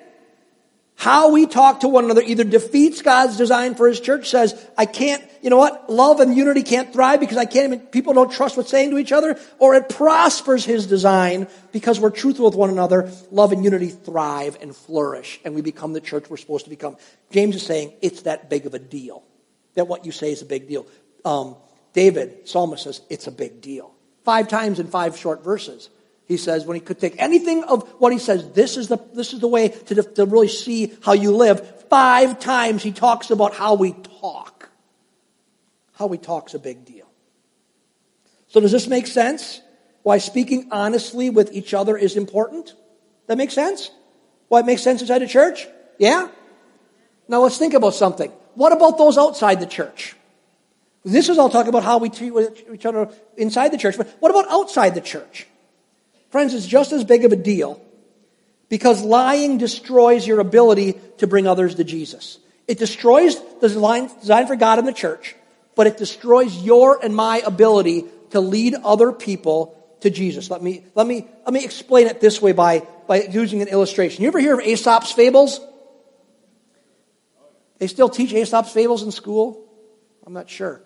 [0.99, 4.85] How we talk to one another either defeats God's design for His church, says, I
[4.85, 8.29] can't, you know what, love and unity can't thrive because I can't even, people don't
[8.29, 12.55] trust what's saying to each other, or it prospers His design because we're truthful with
[12.55, 16.65] one another, love and unity thrive and flourish, and we become the church we're supposed
[16.65, 16.97] to become.
[17.31, 19.23] James is saying it's that big of a deal,
[19.75, 20.85] that what you say is a big deal.
[21.23, 21.55] Um,
[21.93, 23.95] David, psalmist says, it's a big deal.
[24.25, 25.89] Five times in five short verses.
[26.29, 29.33] He says, when he could take anything of what he says, this is the, this
[29.33, 31.87] is the way to, to really see how you live.
[31.89, 34.69] Five times he talks about how we talk.
[35.95, 37.07] How we talk's a big deal.
[38.47, 39.59] So does this make sense?
[40.03, 42.75] Why speaking honestly with each other is important?
[43.25, 43.89] That makes sense?
[44.49, 45.67] Why it makes sense inside the church?
[45.97, 46.29] Yeah?
[47.27, 48.31] Now let's think about something.
[48.53, 50.15] What about those outside the church?
[51.03, 52.33] This is all talking about how we treat
[52.71, 55.47] each other inside the church, but what about outside the church?
[56.29, 57.81] Friends, it's just as big of a deal
[58.69, 62.37] because lying destroys your ability to bring others to Jesus.
[62.67, 65.35] It destroys the design, for God in the church,
[65.75, 70.51] but it destroys your and my ability to lead other people to Jesus.
[70.51, 74.21] Let me, let me, let me explain it this way by, by using an illustration.
[74.21, 75.59] You ever hear of Aesop's fables?
[77.79, 79.65] They still teach Aesop's fables in school?
[80.25, 80.83] I'm not sure.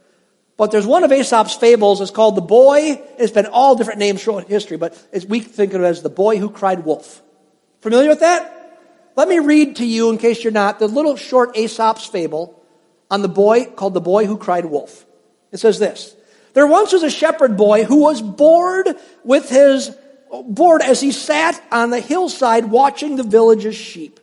[0.55, 1.99] But there's one of Aesop's fables.
[1.99, 3.01] It's called The Boy.
[3.17, 4.95] It's been all different names throughout history, but
[5.27, 7.21] we think of it as The Boy Who Cried Wolf.
[7.81, 8.49] Familiar with that?
[9.15, 12.59] Let me read to you, in case you're not, the little short Aesop's fable
[13.11, 15.05] on the boy called The Boy Who Cried Wolf.
[15.51, 16.15] It says this.
[16.53, 18.87] There once was a shepherd boy who was bored
[19.23, 19.95] with his,
[20.45, 24.19] bored as he sat on the hillside watching the village's sheep.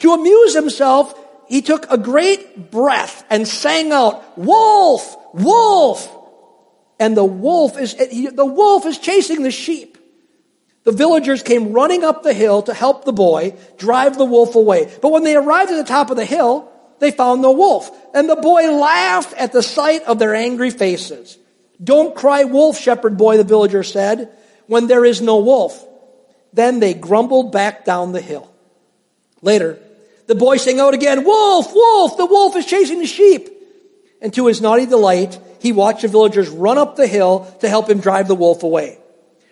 [0.00, 1.14] To amuse himself,
[1.46, 5.16] he took a great breath and sang out, Wolf!
[5.32, 6.12] Wolf!
[6.98, 9.98] And the wolf is, the wolf is chasing the sheep.
[10.84, 14.90] The villagers came running up the hill to help the boy drive the wolf away.
[15.02, 17.90] But when they arrived at the top of the hill, they found the wolf.
[18.14, 21.38] And the boy laughed at the sight of their angry faces.
[21.82, 24.32] Don't cry wolf, shepherd boy, the villager said,
[24.66, 25.84] when there is no wolf.
[26.52, 28.50] Then they grumbled back down the hill.
[29.42, 29.78] Later,
[30.26, 33.48] the boy sang out again, Wolf, wolf, the wolf is chasing the sheep.
[34.20, 37.88] And to his naughty delight, he watched the villagers run up the hill to help
[37.88, 38.98] him drive the wolf away.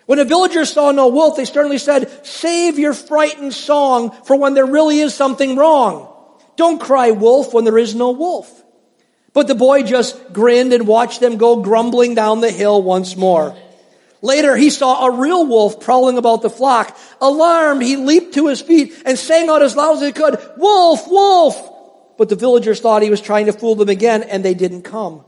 [0.05, 4.53] When the villagers saw no wolf, they sternly said, Save your frightened song for when
[4.53, 6.11] there really is something wrong.
[6.57, 8.63] Don't cry wolf when there is no wolf.
[9.33, 13.57] But the boy just grinned and watched them go grumbling down the hill once more.
[14.25, 16.97] Later, he saw a real wolf prowling about the flock.
[17.21, 21.07] Alarmed, he leaped to his feet and sang out as loud as he could, Wolf,
[21.07, 21.71] wolf!
[22.17, 25.23] But the villagers thought he was trying to fool them again, and they didn't come.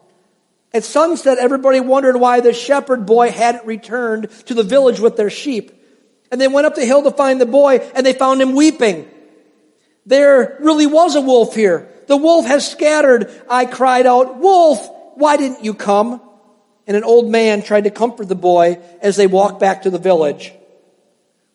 [0.74, 5.30] At sunset, everybody wondered why the shepherd boy hadn't returned to the village with their
[5.30, 5.72] sheep.
[6.32, 9.08] And they went up the hill to find the boy, and they found him weeping.
[10.08, 11.88] There really was a wolf here.
[12.08, 13.30] The wolf has scattered.
[13.48, 16.20] I cried out, Wolf, why didn't you come?
[16.88, 20.00] And an old man tried to comfort the boy as they walked back to the
[20.00, 20.54] village.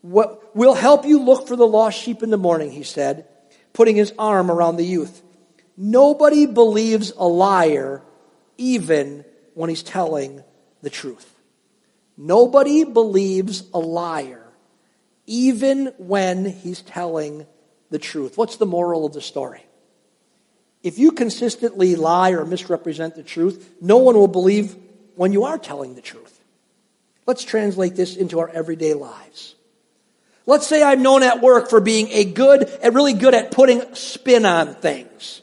[0.03, 3.27] We'll help you look for the lost sheep in the morning, he said,
[3.73, 5.23] putting his arm around the youth.
[5.77, 8.03] Nobody believes a liar
[8.59, 10.45] even when he's telling
[10.83, 11.29] the truth.
[12.17, 14.47] Nobody believes a liar
[15.27, 17.47] even when he's telling
[17.91, 18.37] the truth.
[18.37, 19.65] What's the moral of the story?
[20.83, 24.77] If you consistently lie or misrepresent the truth, no one will believe
[25.23, 26.37] when you are telling the truth.
[27.29, 29.55] Let's translate this into our everyday lives.
[30.47, 33.95] Let's say I'm known at work for being a good and really good at putting
[33.95, 35.43] spin on things,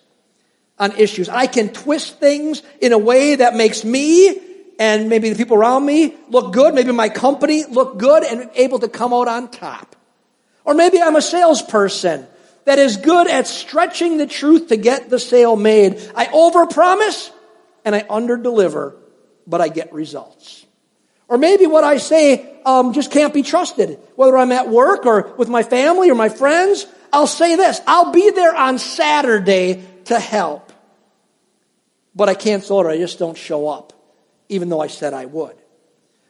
[0.78, 1.30] on issues.
[1.30, 4.38] I can twist things in a way that makes me
[4.78, 8.80] and maybe the people around me look good, maybe my company look good and able
[8.80, 9.96] to come out on top.
[10.66, 12.28] Or maybe I'm a salesperson
[12.66, 15.94] that is good at stretching the truth to get the sale made.
[16.18, 17.32] I overpromise
[17.86, 18.96] and I underdeliver
[19.48, 20.66] but I get results.
[21.28, 24.00] Or maybe what I say um, just can't be trusted.
[24.16, 28.12] Whether I'm at work or with my family or my friends, I'll say this I'll
[28.12, 30.74] be there on Saturday to help.
[32.16, 33.94] But I cancel it or I just don't show up,
[34.50, 35.56] even though I said I would.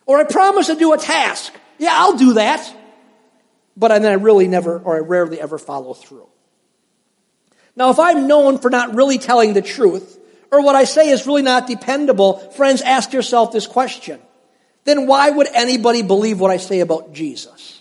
[0.06, 1.54] Or I promise to do a task.
[1.78, 2.76] Yeah, I'll do that.
[3.78, 6.28] But then I really never, or I rarely ever follow through.
[7.78, 10.19] Now, if I'm known for not really telling the truth,
[10.52, 14.20] or what I say is really not dependable, friends, ask yourself this question.
[14.84, 17.80] Then why would anybody believe what I say about Jesus?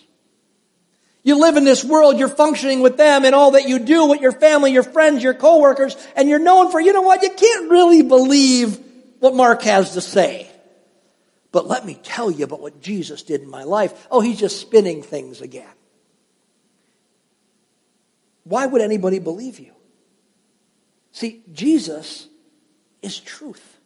[1.23, 4.21] You live in this world, you're functioning with them and all that you do with
[4.21, 7.69] your family, your friends, your coworkers, and you're known for, you know what, you can't
[7.69, 8.79] really believe
[9.19, 10.49] what Mark has to say.
[11.51, 14.07] But let me tell you about what Jesus did in my life.
[14.11, 15.67] Oh, he's just spinning things again.
[18.43, 19.73] Why would anybody believe you?
[21.11, 22.28] See, Jesus
[23.01, 23.77] is truth.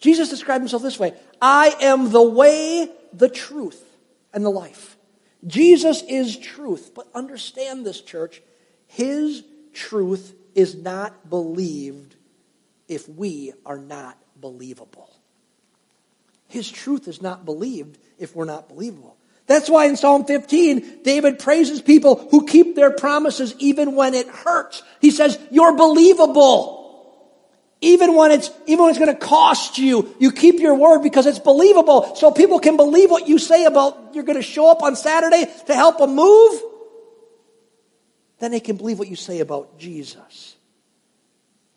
[0.00, 3.82] Jesus described himself this way I am the way, the truth,
[4.32, 4.96] and the life.
[5.46, 6.92] Jesus is truth.
[6.94, 8.42] But understand this, church.
[8.86, 9.42] His
[9.72, 12.16] truth is not believed
[12.88, 15.10] if we are not believable.
[16.48, 19.16] His truth is not believed if we're not believable.
[19.46, 24.28] That's why in Psalm 15, David praises people who keep their promises even when it
[24.28, 24.82] hurts.
[25.00, 26.83] He says, You're believable
[27.84, 31.26] Even when it's, even when it's going to cost you, you keep your word because
[31.26, 32.16] it's believable.
[32.16, 35.46] So people can believe what you say about you're going to show up on Saturday
[35.66, 36.62] to help them move.
[38.38, 40.56] Then they can believe what you say about Jesus.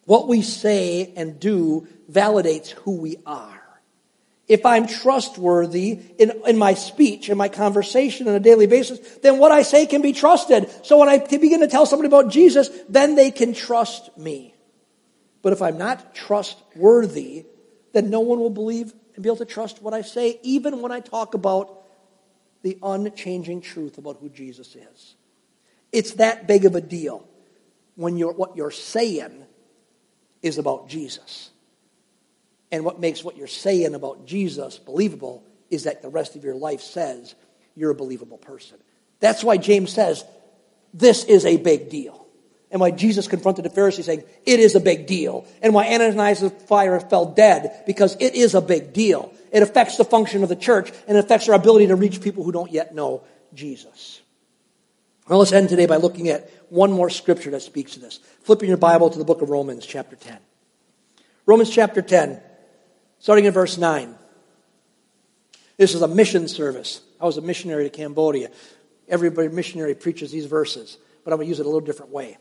[0.06, 3.62] What we say and do validates who we are
[4.48, 9.39] if I'm trustworthy in, in my speech, in my conversation on a daily basis, then
[9.39, 10.70] what I say can be trusted.
[10.86, 14.54] So when I begin to tell somebody about Jesus, then they can trust me.
[15.48, 17.46] But if I'm not trustworthy,
[17.94, 20.92] then no one will believe and be able to trust what I say, even when
[20.92, 21.86] I talk about
[22.64, 25.16] the unchanging truth about who Jesus is.
[25.94, 27.26] It's that big of a deal
[27.96, 29.46] when you're, what you're saying
[30.42, 31.50] is about Jesus.
[32.70, 36.56] And what makes what you're saying about Jesus believable is that the rest of your
[36.56, 37.36] life says
[37.74, 38.80] you're a believable person.
[39.22, 40.26] That's why James says
[40.94, 42.16] this is a big deal.
[42.69, 45.47] And why Jesus confronted the Pharisees saying, it is a big deal.
[45.62, 49.34] And why Ananias Sapphira fell dead, because it is a big deal.
[49.53, 52.43] It affects the function of the church and it affects our ability to reach people
[52.43, 54.21] who don't yet know Jesus.
[55.30, 58.19] Well, let's end today by looking at one more scripture that speaks to this.
[58.43, 60.38] Flipping your Bible to the book of Romans, chapter 10.
[61.45, 62.41] Romans chapter 10
[63.19, 64.15] starting in verse 9.
[65.77, 67.01] This is a mission service.
[67.19, 68.49] I was a missionary to Cambodia.
[69.08, 72.38] Every missionary preaches these verses, but I'm going to use it a little different way.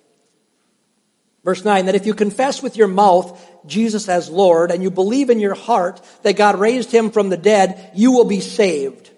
[1.46, 5.30] Verse 9, that if you confess with your mouth Jesus as Lord and you believe
[5.30, 9.10] in your heart that God raised him from the dead, you will be saved.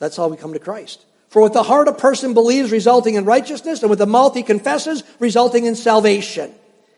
[0.00, 1.06] That's how we come to Christ.
[1.28, 4.42] For with the heart a person believes, resulting in righteousness, and with the mouth he
[4.42, 6.52] confesses, resulting in salvation.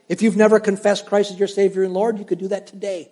[0.08, 3.10] If you've never confessed Christ as your Savior and Lord, you could do that today.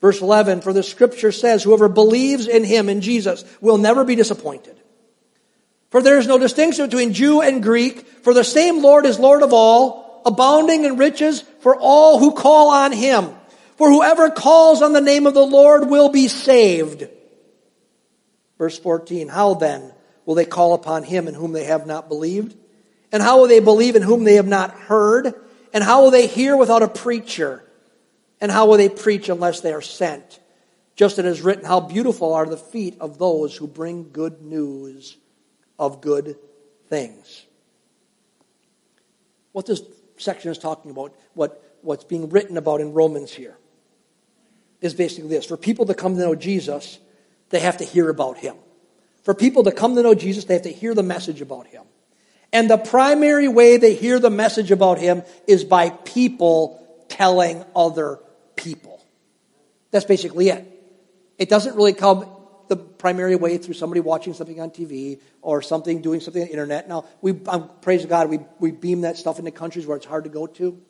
[0.00, 4.16] Verse 11, for the scripture says, whoever believes in him, in Jesus, will never be
[4.16, 4.79] disappointed.
[5.90, 9.42] For there is no distinction between Jew and Greek, for the same Lord is Lord
[9.42, 13.30] of all, abounding in riches for all who call on him.
[13.76, 17.08] For whoever calls on the name of the Lord will be saved.
[18.56, 19.92] Verse 14, how then
[20.26, 22.54] will they call upon him in whom they have not believed?
[23.10, 25.34] And how will they believe in whom they have not heard?
[25.72, 27.64] And how will they hear without a preacher?
[28.40, 30.38] And how will they preach unless they are sent?
[30.94, 34.42] Just as it is written, how beautiful are the feet of those who bring good
[34.42, 35.16] news
[35.80, 36.36] of good
[36.88, 37.46] things.
[39.52, 39.82] What this
[40.18, 43.56] section is talking about, what, what's being written about in Romans here,
[44.80, 45.46] is basically this.
[45.46, 46.98] For people to come to know Jesus,
[47.48, 48.56] they have to hear about him.
[49.24, 51.82] For people to come to know Jesus, they have to hear the message about him.
[52.52, 56.76] And the primary way they hear the message about him is by people
[57.08, 58.18] telling other
[58.56, 59.04] people.
[59.90, 60.66] That's basically it.
[61.38, 62.26] It doesn't really come
[62.70, 66.52] the primary way through somebody watching something on TV or something doing something on the
[66.52, 66.88] internet.
[66.88, 70.22] Now, we um, praise God, we, we beam that stuff into countries where it's hard
[70.22, 70.80] to go to.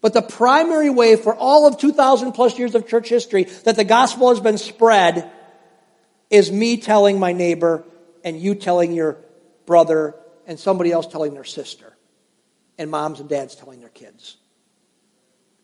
[0.00, 3.84] But the primary way for all of 2,000 plus years of church history that the
[3.84, 5.30] gospel has been spread
[6.28, 7.84] is me telling my neighbor
[8.24, 9.18] and you telling your
[9.64, 10.16] brother
[10.48, 11.96] and somebody else telling their sister,
[12.78, 14.38] and moms and dads telling their kids.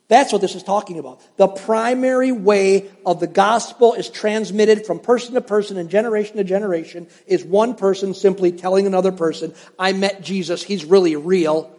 [0.09, 1.21] That's what this is talking about.
[1.37, 6.45] The primary way of the gospel is transmitted from person to person and generation to
[6.45, 10.63] generation is one person simply telling another person, I met Jesus.
[10.63, 11.71] He's really real.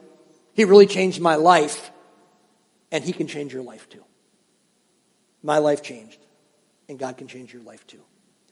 [0.54, 1.90] He really changed my life.
[2.92, 4.04] And he can change your life too.
[5.42, 6.20] My life changed.
[6.88, 8.02] And God can change your life too.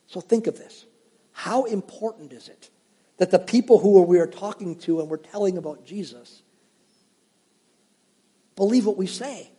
[0.08, 0.86] So think of this.
[1.34, 2.72] How important is it
[3.18, 6.42] that the people who we are talking to and we're telling about Jesus
[8.56, 9.52] believe what we say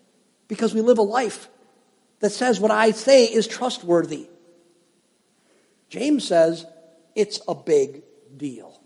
[0.49, 1.49] because we live a life
[2.21, 4.29] that says what I say is trustworthy.
[5.89, 6.67] James says
[7.15, 8.03] it's a big
[8.37, 8.81] deal.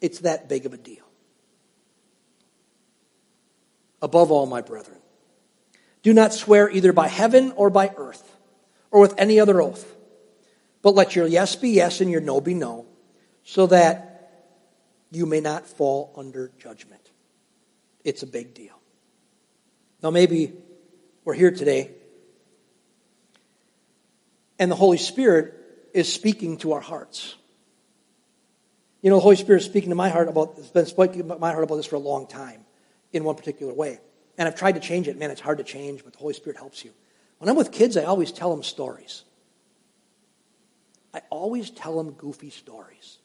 [0.00, 1.04] It's that big of a deal.
[4.02, 4.98] Above all, my brethren,
[6.02, 8.36] do not swear either by heaven or by earth
[8.90, 9.94] or with any other oath,
[10.80, 12.86] but let your yes be yes and your no be no,
[13.44, 14.06] so that
[15.10, 17.10] you may not fall under judgment.
[18.04, 18.80] It's a big deal.
[20.02, 20.54] Now, maybe
[21.24, 21.90] we're here today
[24.60, 25.54] and the Holy Spirit
[25.94, 27.34] is speaking to our hearts.
[29.00, 31.38] You know, the Holy Spirit is speaking to my heart about, has been speaking to
[31.38, 32.60] my heart about this for a long time
[33.12, 33.98] in one particular way.
[34.36, 35.18] And I've tried to change it.
[35.18, 36.92] Man, it's hard to change, but the Holy Spirit helps you.
[37.38, 39.24] When I'm with kids, I always tell them stories.
[41.14, 43.16] I always tell them goofy stories.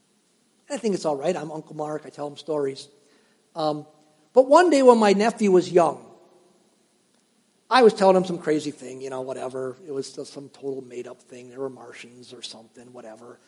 [0.69, 1.35] And I think it's all right.
[1.35, 2.03] I'm Uncle Mark.
[2.05, 2.87] I tell them stories.
[3.55, 3.85] Um,
[4.31, 6.05] but one day when my nephew was young,
[7.69, 9.75] I was telling him some crazy thing, you know, whatever.
[9.87, 11.49] It was just some total made up thing.
[11.49, 13.39] There were Martians or something, whatever.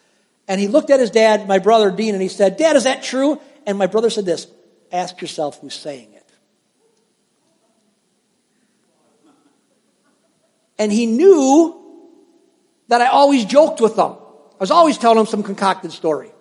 [0.47, 3.03] And he looked at his dad, my brother Dean, and he said, Dad, is that
[3.03, 3.39] true?
[3.65, 4.47] And my brother said this
[4.91, 6.24] Ask yourself who's saying it.
[10.80, 11.76] And he knew
[12.88, 14.11] that I always joked with them.
[14.11, 16.32] I was always telling them some concocted story.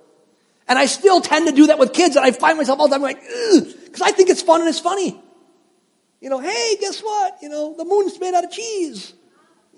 [0.69, 2.95] And I still tend to do that with kids, and I find myself all the
[2.95, 5.21] time like, because I think it's fun and it's funny.
[6.27, 7.37] You know, hey, guess what?
[7.41, 9.15] You know, the moon's made out of cheese.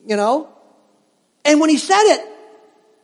[0.07, 0.49] You know?
[1.45, 2.27] And when he said it,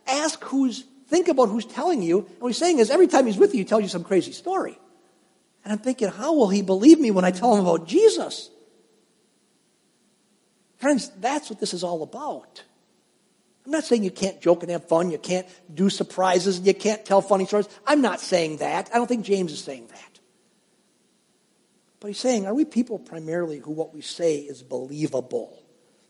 [0.07, 2.25] ask who's, think about who's telling you.
[2.25, 4.31] And what he's saying is every time he's with you, he tells you some crazy
[4.31, 4.79] story.
[5.63, 8.49] And I'm thinking, how will he believe me when I tell him about Jesus?
[10.77, 12.63] Friends, that's what this is all about.
[13.63, 16.73] I'm not saying you can't joke and have fun, you can't do surprises, and you
[16.73, 17.69] can't tell funny stories.
[17.85, 18.89] I'm not saying that.
[18.91, 20.14] I don't think James is saying that.
[22.05, 25.59] But he's saying, are we people primarily who what we say is believable?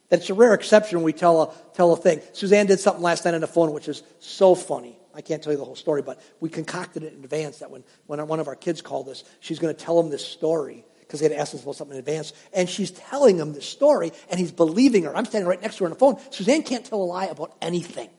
[0.09, 2.19] That's a rare exception when we tell a, tell a thing.
[2.33, 4.99] Suzanne did something last night on the phone which is so funny.
[5.13, 7.85] I can't tell you the whole story, but we concocted it in advance that when,
[8.07, 11.21] when one of our kids called us, she's going to tell them this story because
[11.21, 12.33] they had asked us about something in advance.
[12.51, 15.15] And she's telling him this story, and he's believing her.
[15.15, 16.19] I'm standing right next to her on the phone.
[16.29, 18.09] Suzanne can't tell a lie about anything.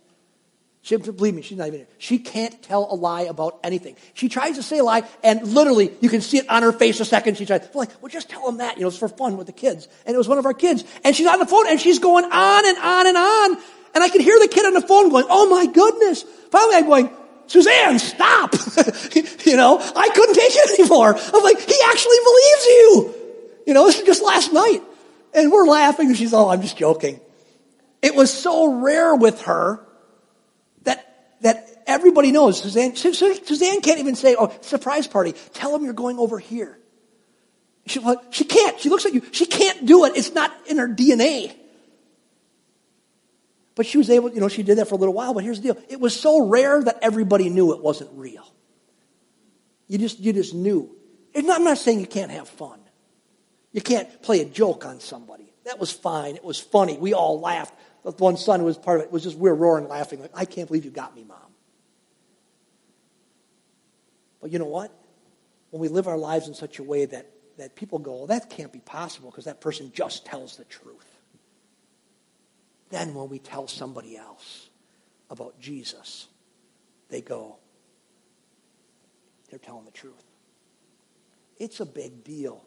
[0.86, 1.88] She, believe me, she's not even here.
[1.98, 3.96] She can't tell a lie about anything.
[4.14, 7.00] She tries to say a lie, and literally, you can see it on her face
[7.00, 7.38] a second.
[7.38, 8.76] She tries, like, well, just tell him that.
[8.76, 9.88] You know, it's for fun with the kids.
[10.06, 10.84] And it was one of our kids.
[11.02, 13.56] And she's on the phone, and she's going on and on and on.
[13.96, 16.22] And I could hear the kid on the phone going, oh my goodness.
[16.52, 17.10] Finally, I'm going,
[17.48, 18.54] Suzanne, stop.
[19.44, 21.16] you know, I couldn't take it anymore.
[21.16, 23.14] I'm like, he actually believes you.
[23.66, 24.82] You know, this is just last night.
[25.34, 27.18] And we're laughing, and she's, oh, I'm just joking.
[28.02, 29.84] It was so rare with her
[31.40, 32.62] that, everybody knows.
[32.62, 35.34] Suzanne, Suzanne can't even say, oh, surprise party.
[35.54, 36.78] Tell them you're going over here.
[37.86, 38.80] She, well, she can't.
[38.80, 39.22] She looks at you.
[39.32, 40.16] She can't do it.
[40.16, 41.54] It's not in her DNA.
[43.76, 45.60] But she was able, you know, she did that for a little while, but here's
[45.60, 45.82] the deal.
[45.88, 48.44] It was so rare that everybody knew it wasn't real.
[49.86, 50.90] You just, you just knew.
[51.34, 52.80] Not, I'm not saying you can't have fun.
[53.72, 55.52] You can't play a joke on somebody.
[55.64, 56.36] That was fine.
[56.36, 56.96] It was funny.
[56.96, 57.74] We all laughed.
[58.06, 60.30] The one son who was part of it was just, we were roaring laughing like,
[60.32, 61.38] I can't believe you got me, mom.
[64.40, 64.92] But you know what?
[65.70, 67.26] When we live our lives in such a way that,
[67.58, 71.18] that people go, well, that can't be possible because that person just tells the truth.
[72.90, 74.70] Then when we tell somebody else
[75.28, 76.28] about Jesus,
[77.08, 77.56] they go,
[79.50, 80.22] they're telling the truth.
[81.58, 82.64] It's a big deal.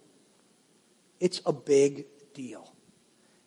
[1.21, 2.73] It's a big deal.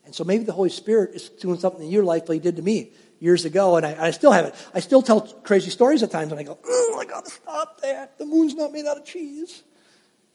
[0.05, 2.57] And so maybe the Holy Spirit is doing something in your life like he did
[2.57, 4.55] to me years ago, and I, I still have it.
[4.75, 7.81] I still tell crazy stories at times, and I go, oh, I got to stop
[7.83, 8.19] that.
[8.19, 9.63] The moon's not made out of cheese.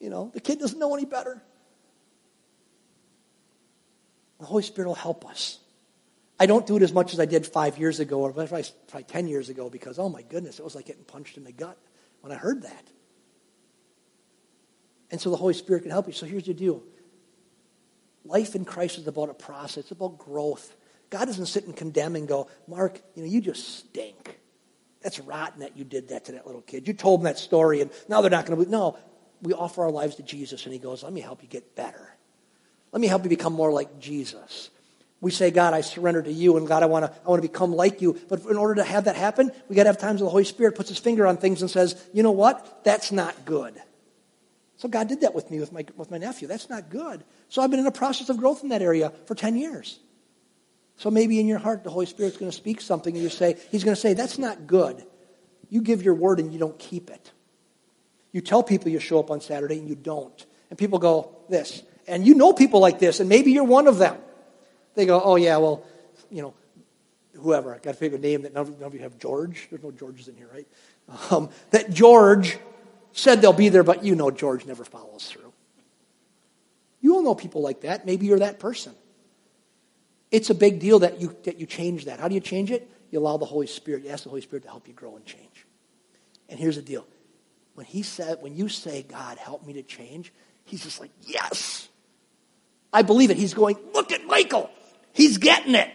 [0.00, 1.42] You know, the kid doesn't know any better.
[4.38, 5.58] The Holy Spirit will help us.
[6.40, 8.64] I don't do it as much as I did five years ago or probably
[9.06, 11.76] 10 years ago because, oh my goodness, it was like getting punched in the gut
[12.20, 12.88] when I heard that.
[15.10, 16.12] And so the Holy Spirit can help you.
[16.12, 16.82] So here's the deal
[18.28, 20.76] life in Christ is about a process, it's about growth.
[21.10, 24.38] God doesn't sit and condemn and go, Mark, you know, you just stink.
[25.02, 26.86] That's rotten that you did that to that little kid.
[26.86, 28.70] You told them that story, and now they're not going to believe.
[28.70, 28.98] No,
[29.40, 32.14] we offer our lives to Jesus, and He goes, Let me help you get better.
[32.92, 34.70] Let me help you become more like Jesus.
[35.20, 37.48] We say, God, I surrender to you, and God, I want to I want to
[37.48, 38.18] become like you.
[38.28, 40.44] But in order to have that happen, we got to have times where the Holy
[40.44, 42.84] Spirit puts his finger on things and says, you know what?
[42.84, 43.80] That's not good.
[44.78, 46.46] So God did that with me, with my, with my nephew.
[46.46, 47.24] That's not good.
[47.48, 49.98] So I've been in a process of growth in that area for 10 years.
[50.96, 53.56] So maybe in your heart, the Holy Spirit's going to speak something, and you say,
[53.70, 55.04] He's going to say, that's not good.
[55.68, 57.32] You give your word and you don't keep it.
[58.32, 60.46] You tell people you show up on Saturday and you don't.
[60.70, 61.82] And people go, this.
[62.06, 64.16] And you know people like this, and maybe you're one of them.
[64.94, 65.84] They go, oh, yeah, well,
[66.30, 66.54] you know,
[67.34, 67.74] whoever.
[67.74, 69.66] I've got to figure a name that none of, none of, you have George.
[69.70, 70.66] There's no Georges in here, right?
[71.30, 72.58] Um, that George
[73.12, 75.52] said they'll be there, but you know George never follows through.
[77.00, 78.06] You all know people like that.
[78.06, 78.94] Maybe you're that person.
[80.30, 82.20] It's a big deal that you, that you change that.
[82.20, 82.90] How do you change it?
[83.10, 85.24] You allow the Holy Spirit, you ask the Holy Spirit to help you grow and
[85.24, 85.66] change.
[86.48, 87.06] And here's the deal.
[87.74, 90.32] When he said, when you say, God, help me to change,
[90.64, 91.88] he's just like, yes.
[92.92, 93.36] I believe it.
[93.36, 94.70] He's going, look at Michael.
[95.12, 95.90] He's getting it.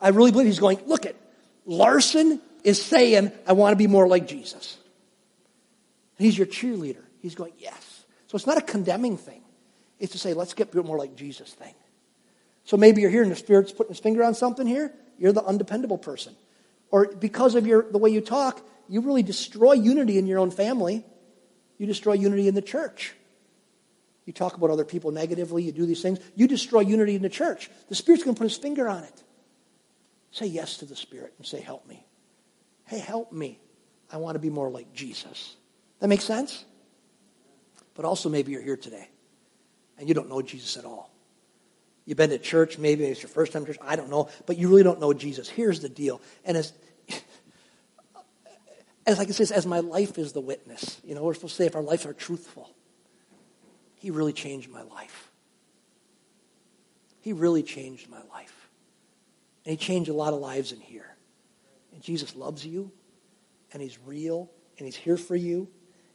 [0.00, 1.14] I really believe he's going, look at
[1.66, 4.76] Larson is saying, I want to be more like Jesus.
[6.18, 7.02] And he's your cheerleader.
[7.20, 8.04] He's going, yes.
[8.26, 9.42] So it's not a condemning thing.
[10.00, 11.74] It's to say, let's get more like Jesus thing.
[12.64, 14.92] So maybe you're and the Spirit's putting his finger on something here.
[15.18, 16.34] You're the undependable person.
[16.90, 20.50] Or because of your, the way you talk, you really destroy unity in your own
[20.50, 21.04] family.
[21.78, 23.14] You destroy unity in the church.
[24.24, 27.28] You talk about other people negatively, you do these things, you destroy unity in the
[27.28, 27.70] church.
[27.88, 29.22] The Spirit's going to put his finger on it.
[30.30, 32.06] Say yes to the Spirit and say, Help me.
[32.86, 33.58] Hey, help me.
[34.10, 35.56] I want to be more like Jesus.
[36.00, 36.64] That makes sense?
[37.94, 39.08] But also, maybe you're here today
[39.98, 41.10] and you don't know Jesus at all.
[42.04, 44.68] You've been to church, maybe it's your first time church, I don't know, but you
[44.68, 45.48] really don't know Jesus.
[45.48, 46.20] Here's the deal.
[46.44, 46.72] And as,
[49.06, 51.62] as like it says, as my life is the witness, you know, we're supposed to
[51.62, 52.70] say if our lives are truthful.
[53.96, 55.30] He really changed my life.
[57.22, 58.68] He really changed my life.
[59.64, 61.13] And he changed a lot of lives in here.
[62.04, 62.92] Jesus loves you,
[63.72, 65.68] and he's real, and he's here for you,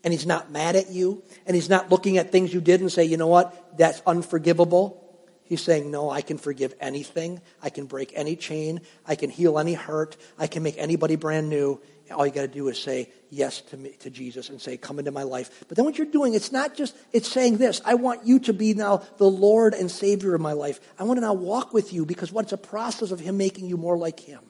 [0.03, 2.91] and he's not mad at you, and he's not looking at things you did and
[2.91, 5.03] say, you know what, that's unforgivable.
[5.45, 7.41] He's saying, no, I can forgive anything.
[7.59, 8.81] I can break any chain.
[9.07, 10.15] I can heal any hurt.
[10.37, 11.81] I can make anybody brand new.
[12.11, 14.99] All you got to do is say yes to me, to Jesus and say, come
[14.99, 15.65] into my life.
[15.67, 17.81] But then what you're doing, it's not just, it's saying this.
[17.83, 20.79] I want you to be now the Lord and Savior of my life.
[20.99, 23.77] I want to now walk with you because what's a process of him making you
[23.77, 24.41] more like him.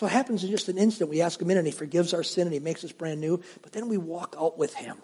[0.00, 1.10] So it happens in just an instant.
[1.10, 3.42] We ask him in and he forgives our sin and he makes us brand new.
[3.60, 4.96] But then we walk out with him.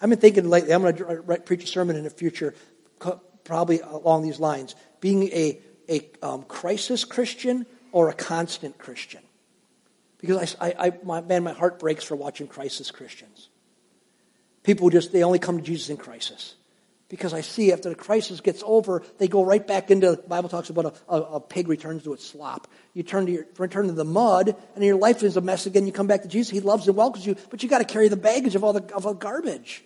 [0.00, 2.54] I've been thinking lately, I'm going to write preach a sermon in the future,
[3.42, 4.76] probably along these lines.
[5.00, 9.22] Being a, a um, crisis Christian or a constant Christian.
[10.18, 13.48] Because I, I, my, man, my heart breaks for watching crisis Christians.
[14.62, 16.54] People just, they only come to Jesus in crisis.
[17.08, 20.48] Because I see after the crisis gets over, they go right back into, the Bible
[20.48, 22.66] talks about a, a, a, pig returns to its slop.
[22.94, 25.86] You turn to, your, return to the mud, and your life is a mess again.
[25.86, 26.50] You come back to Jesus.
[26.50, 28.82] He loves and welcomes you, but you got to carry the baggage of all the,
[28.92, 29.84] of all garbage.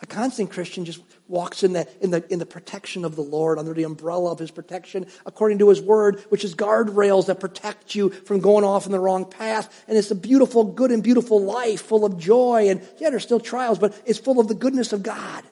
[0.00, 3.58] A constant Christian just walks in the, in, the, in the protection of the Lord,
[3.58, 7.94] under the umbrella of his protection, according to his word, which is guardrails that protect
[7.94, 9.84] you from going off in the wrong path.
[9.88, 12.68] And it's a beautiful, good and beautiful life full of joy.
[12.68, 15.44] And yeah, there's still trials, but it's full of the goodness of God.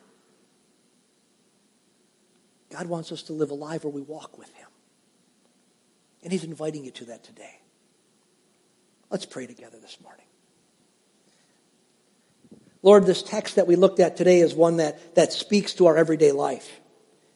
[2.76, 4.68] God wants us to live a life where we walk with him.
[6.22, 7.60] And he's inviting you to that today.
[9.08, 10.26] Let's pray together this morning.
[12.82, 15.96] Lord, this text that we looked at today is one that, that speaks to our
[15.96, 16.70] everyday life.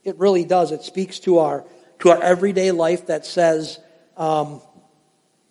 [0.04, 0.72] It really does.
[0.72, 1.64] It speaks to our,
[2.00, 3.78] to our everyday life that says,
[4.18, 4.60] um,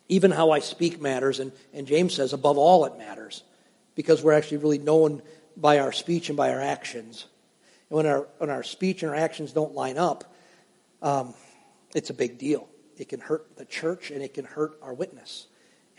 [0.07, 1.39] even how I speak matters.
[1.39, 3.41] And, and James says, above all, it matters
[3.95, 5.23] because we're actually really known
[5.57, 7.25] by our speech and by our actions.
[7.89, 10.33] And when our, when our speech and our actions don't line up,
[11.01, 11.33] um,
[11.93, 12.67] it's a big deal.
[12.97, 15.47] It can hurt the church and it can hurt our witness.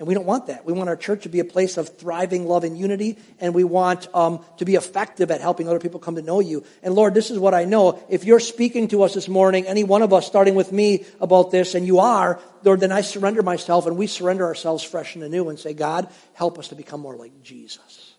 [0.01, 0.64] And we don't want that.
[0.64, 3.64] We want our church to be a place of thriving love and unity, and we
[3.64, 6.64] want um, to be effective at helping other people come to know you.
[6.82, 8.03] And Lord, this is what I know.
[8.09, 11.51] If you're speaking to us this morning, any one of us, starting with me, about
[11.51, 15.22] this, and you are, Lord, then I surrender myself, and we surrender ourselves fresh and
[15.22, 18.14] anew and say, God, help us to become more like Jesus.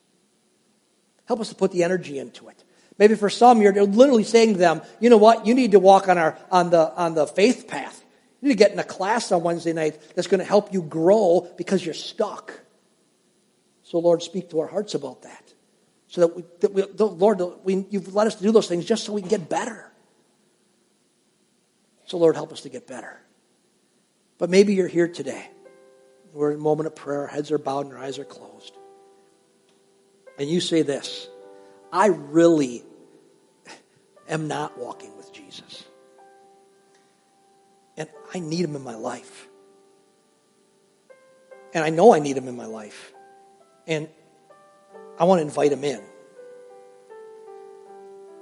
[1.26, 2.64] Help us to put the energy into it.
[3.02, 5.48] Maybe for some, you're literally saying to them, you know what?
[5.48, 8.00] You need to walk on, our, on, the, on the faith path.
[8.40, 10.84] You need to get in a class on Wednesday night that's going to help you
[10.84, 12.54] grow because you're stuck.
[13.82, 15.52] So, Lord, speak to our hearts about that.
[16.10, 19.04] So that, we, that we, Lord, we, you've let us to do those things just
[19.04, 19.92] so we can get better.
[22.06, 23.20] So, Lord, help us to get better.
[24.38, 25.50] But maybe you're here today.
[26.34, 28.78] We're in a moment of prayer, our heads are bowed and our eyes are closed.
[30.38, 31.28] And you say this
[31.92, 32.84] I really
[34.28, 35.86] am not walking with Jesus.
[37.98, 39.48] And I need him in my life.
[41.74, 43.14] And I know I need him in my life.
[43.88, 44.10] And
[45.20, 46.02] I want to invite him in.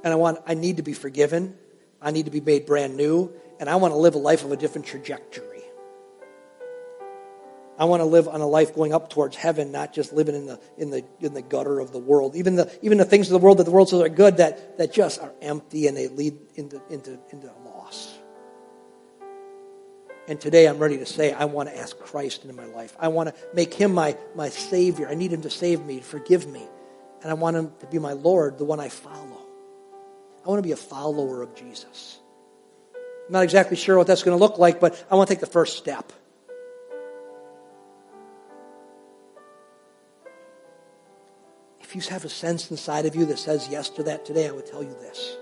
[0.03, 1.57] And I want I need to be forgiven.
[2.01, 3.32] I need to be made brand new.
[3.59, 5.59] And I want to live a life of a different trajectory.
[7.80, 10.45] I want to live on a life going up towards heaven, not just living in
[10.47, 12.36] the, in the, in the gutter of the world.
[12.36, 14.77] Even the, even the things of the world that the world says are good that,
[14.77, 18.13] that just are empty and they lead into, into, into loss.
[20.27, 22.97] And today I'm ready to say, I want to ask Christ into my life.
[22.99, 25.07] I want to make him my, my Savior.
[25.07, 26.67] I need him to save me, forgive me.
[27.21, 29.41] And I want him to be my Lord, the one I follow.
[30.45, 32.19] I want to be a follower of Jesus.
[32.93, 35.41] I'm not exactly sure what that's going to look like, but I want to take
[35.41, 36.11] the first step.
[41.90, 44.52] If you have a sense inside of you that says yes to that today, I
[44.52, 45.38] would tell you this.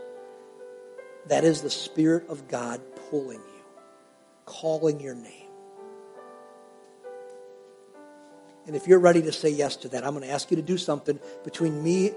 [1.26, 2.80] That is the Spirit of God
[3.10, 3.58] pulling you
[4.46, 5.50] calling your name.
[8.66, 10.64] And if you're ready to say yes to that, I'm going to ask you to
[10.64, 12.12] do something between me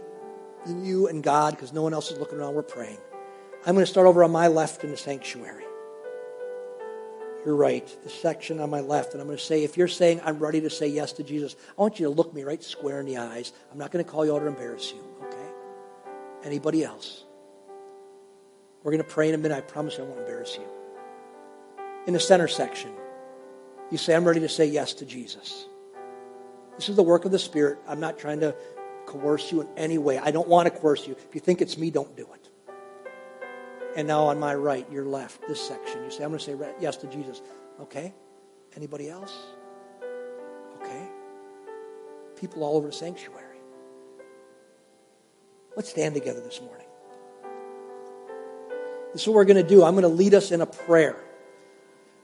[0.64, 2.54] and you and God because no one else is looking around.
[2.54, 2.98] We're praying.
[3.66, 5.64] I'm going to start over on my left in the sanctuary.
[7.44, 9.12] You're right, the section on my left.
[9.12, 11.56] And I'm going to say, if you're saying, I'm ready to say yes to Jesus,
[11.78, 13.52] I want you to look me right square in the eyes.
[13.72, 15.48] I'm not going to call you out or embarrass you, okay?
[16.44, 17.24] Anybody else?
[18.82, 19.56] We're going to pray in a minute.
[19.56, 20.66] I promise I won't embarrass you
[22.06, 22.90] in the center section,
[23.90, 25.66] you say, I'm ready to say yes to Jesus.
[26.76, 27.78] This is the work of the Spirit.
[27.86, 28.54] I'm not trying to
[29.06, 30.18] coerce you in any way.
[30.18, 31.14] I don't want to coerce you.
[31.28, 32.39] If you think it's me, don't do it.
[33.96, 36.56] And now on my right, your left, this section, you say, I'm going to say
[36.80, 37.42] yes to Jesus.
[37.80, 38.14] Okay.
[38.76, 39.36] Anybody else?
[40.80, 41.08] Okay.
[42.36, 43.58] People all over the sanctuary.
[45.76, 46.86] Let's stand together this morning.
[49.12, 49.82] This is what we're going to do.
[49.82, 51.16] I'm going to lead us in a prayer.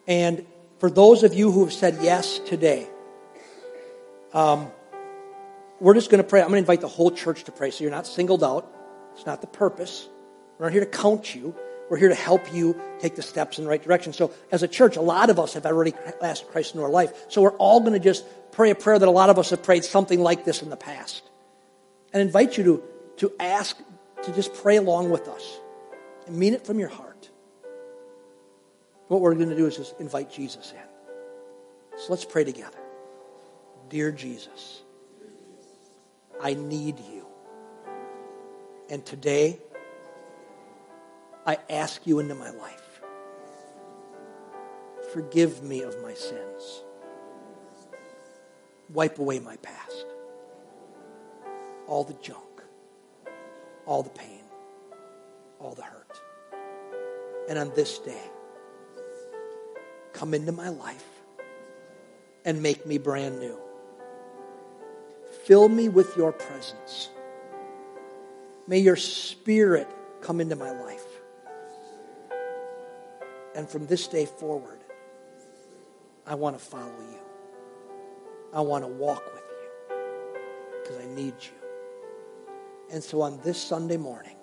[0.07, 0.47] And
[0.79, 2.87] for those of you who have said yes today,
[4.33, 4.71] um,
[5.81, 6.41] we're just going to pray.
[6.41, 7.71] I'm going to invite the whole church to pray.
[7.71, 8.71] So you're not singled out.
[9.14, 10.09] It's not the purpose.
[10.59, 11.55] We're not here to count you.
[11.89, 14.13] We're here to help you take the steps in the right direction.
[14.13, 17.13] So as a church, a lot of us have already asked Christ into our life.
[17.29, 19.63] So we're all going to just pray a prayer that a lot of us have
[19.63, 21.23] prayed something like this in the past.
[22.13, 22.83] And invite you to,
[23.19, 23.77] to ask,
[24.23, 25.59] to just pray along with us.
[26.27, 27.31] And mean it from your heart.
[29.09, 31.99] What we're going to do is just invite Jesus in.
[31.99, 32.79] So let's pray together.
[33.89, 34.83] Dear Jesus,
[36.43, 37.27] I need you.
[38.91, 39.61] And today,
[41.47, 43.01] I ask you into my life.
[45.12, 46.82] Forgive me of my sins.
[48.92, 50.07] Wipe away my past.
[51.86, 52.42] All the junk.
[53.86, 54.42] All the pain.
[55.61, 56.20] All the hurt.
[57.49, 58.22] And on this day,
[60.12, 61.07] come into my life
[62.44, 63.57] and make me brand new.
[65.44, 67.09] Fill me with your presence.
[68.66, 69.88] May your spirit
[70.22, 71.06] come into my life.
[73.57, 74.81] And from this day forward,
[76.27, 77.19] I want to follow you.
[78.53, 79.97] I want to walk with you
[80.83, 81.69] because I need you.
[82.93, 84.37] And so on this Sunday morning,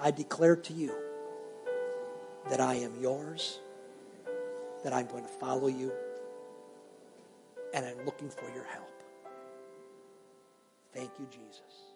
[0.00, 0.94] I declare to you
[2.48, 3.58] that I am yours,
[4.82, 5.92] that I'm going to follow you,
[7.74, 8.90] and I'm looking for your help.
[10.94, 11.87] Thank you, Jesus.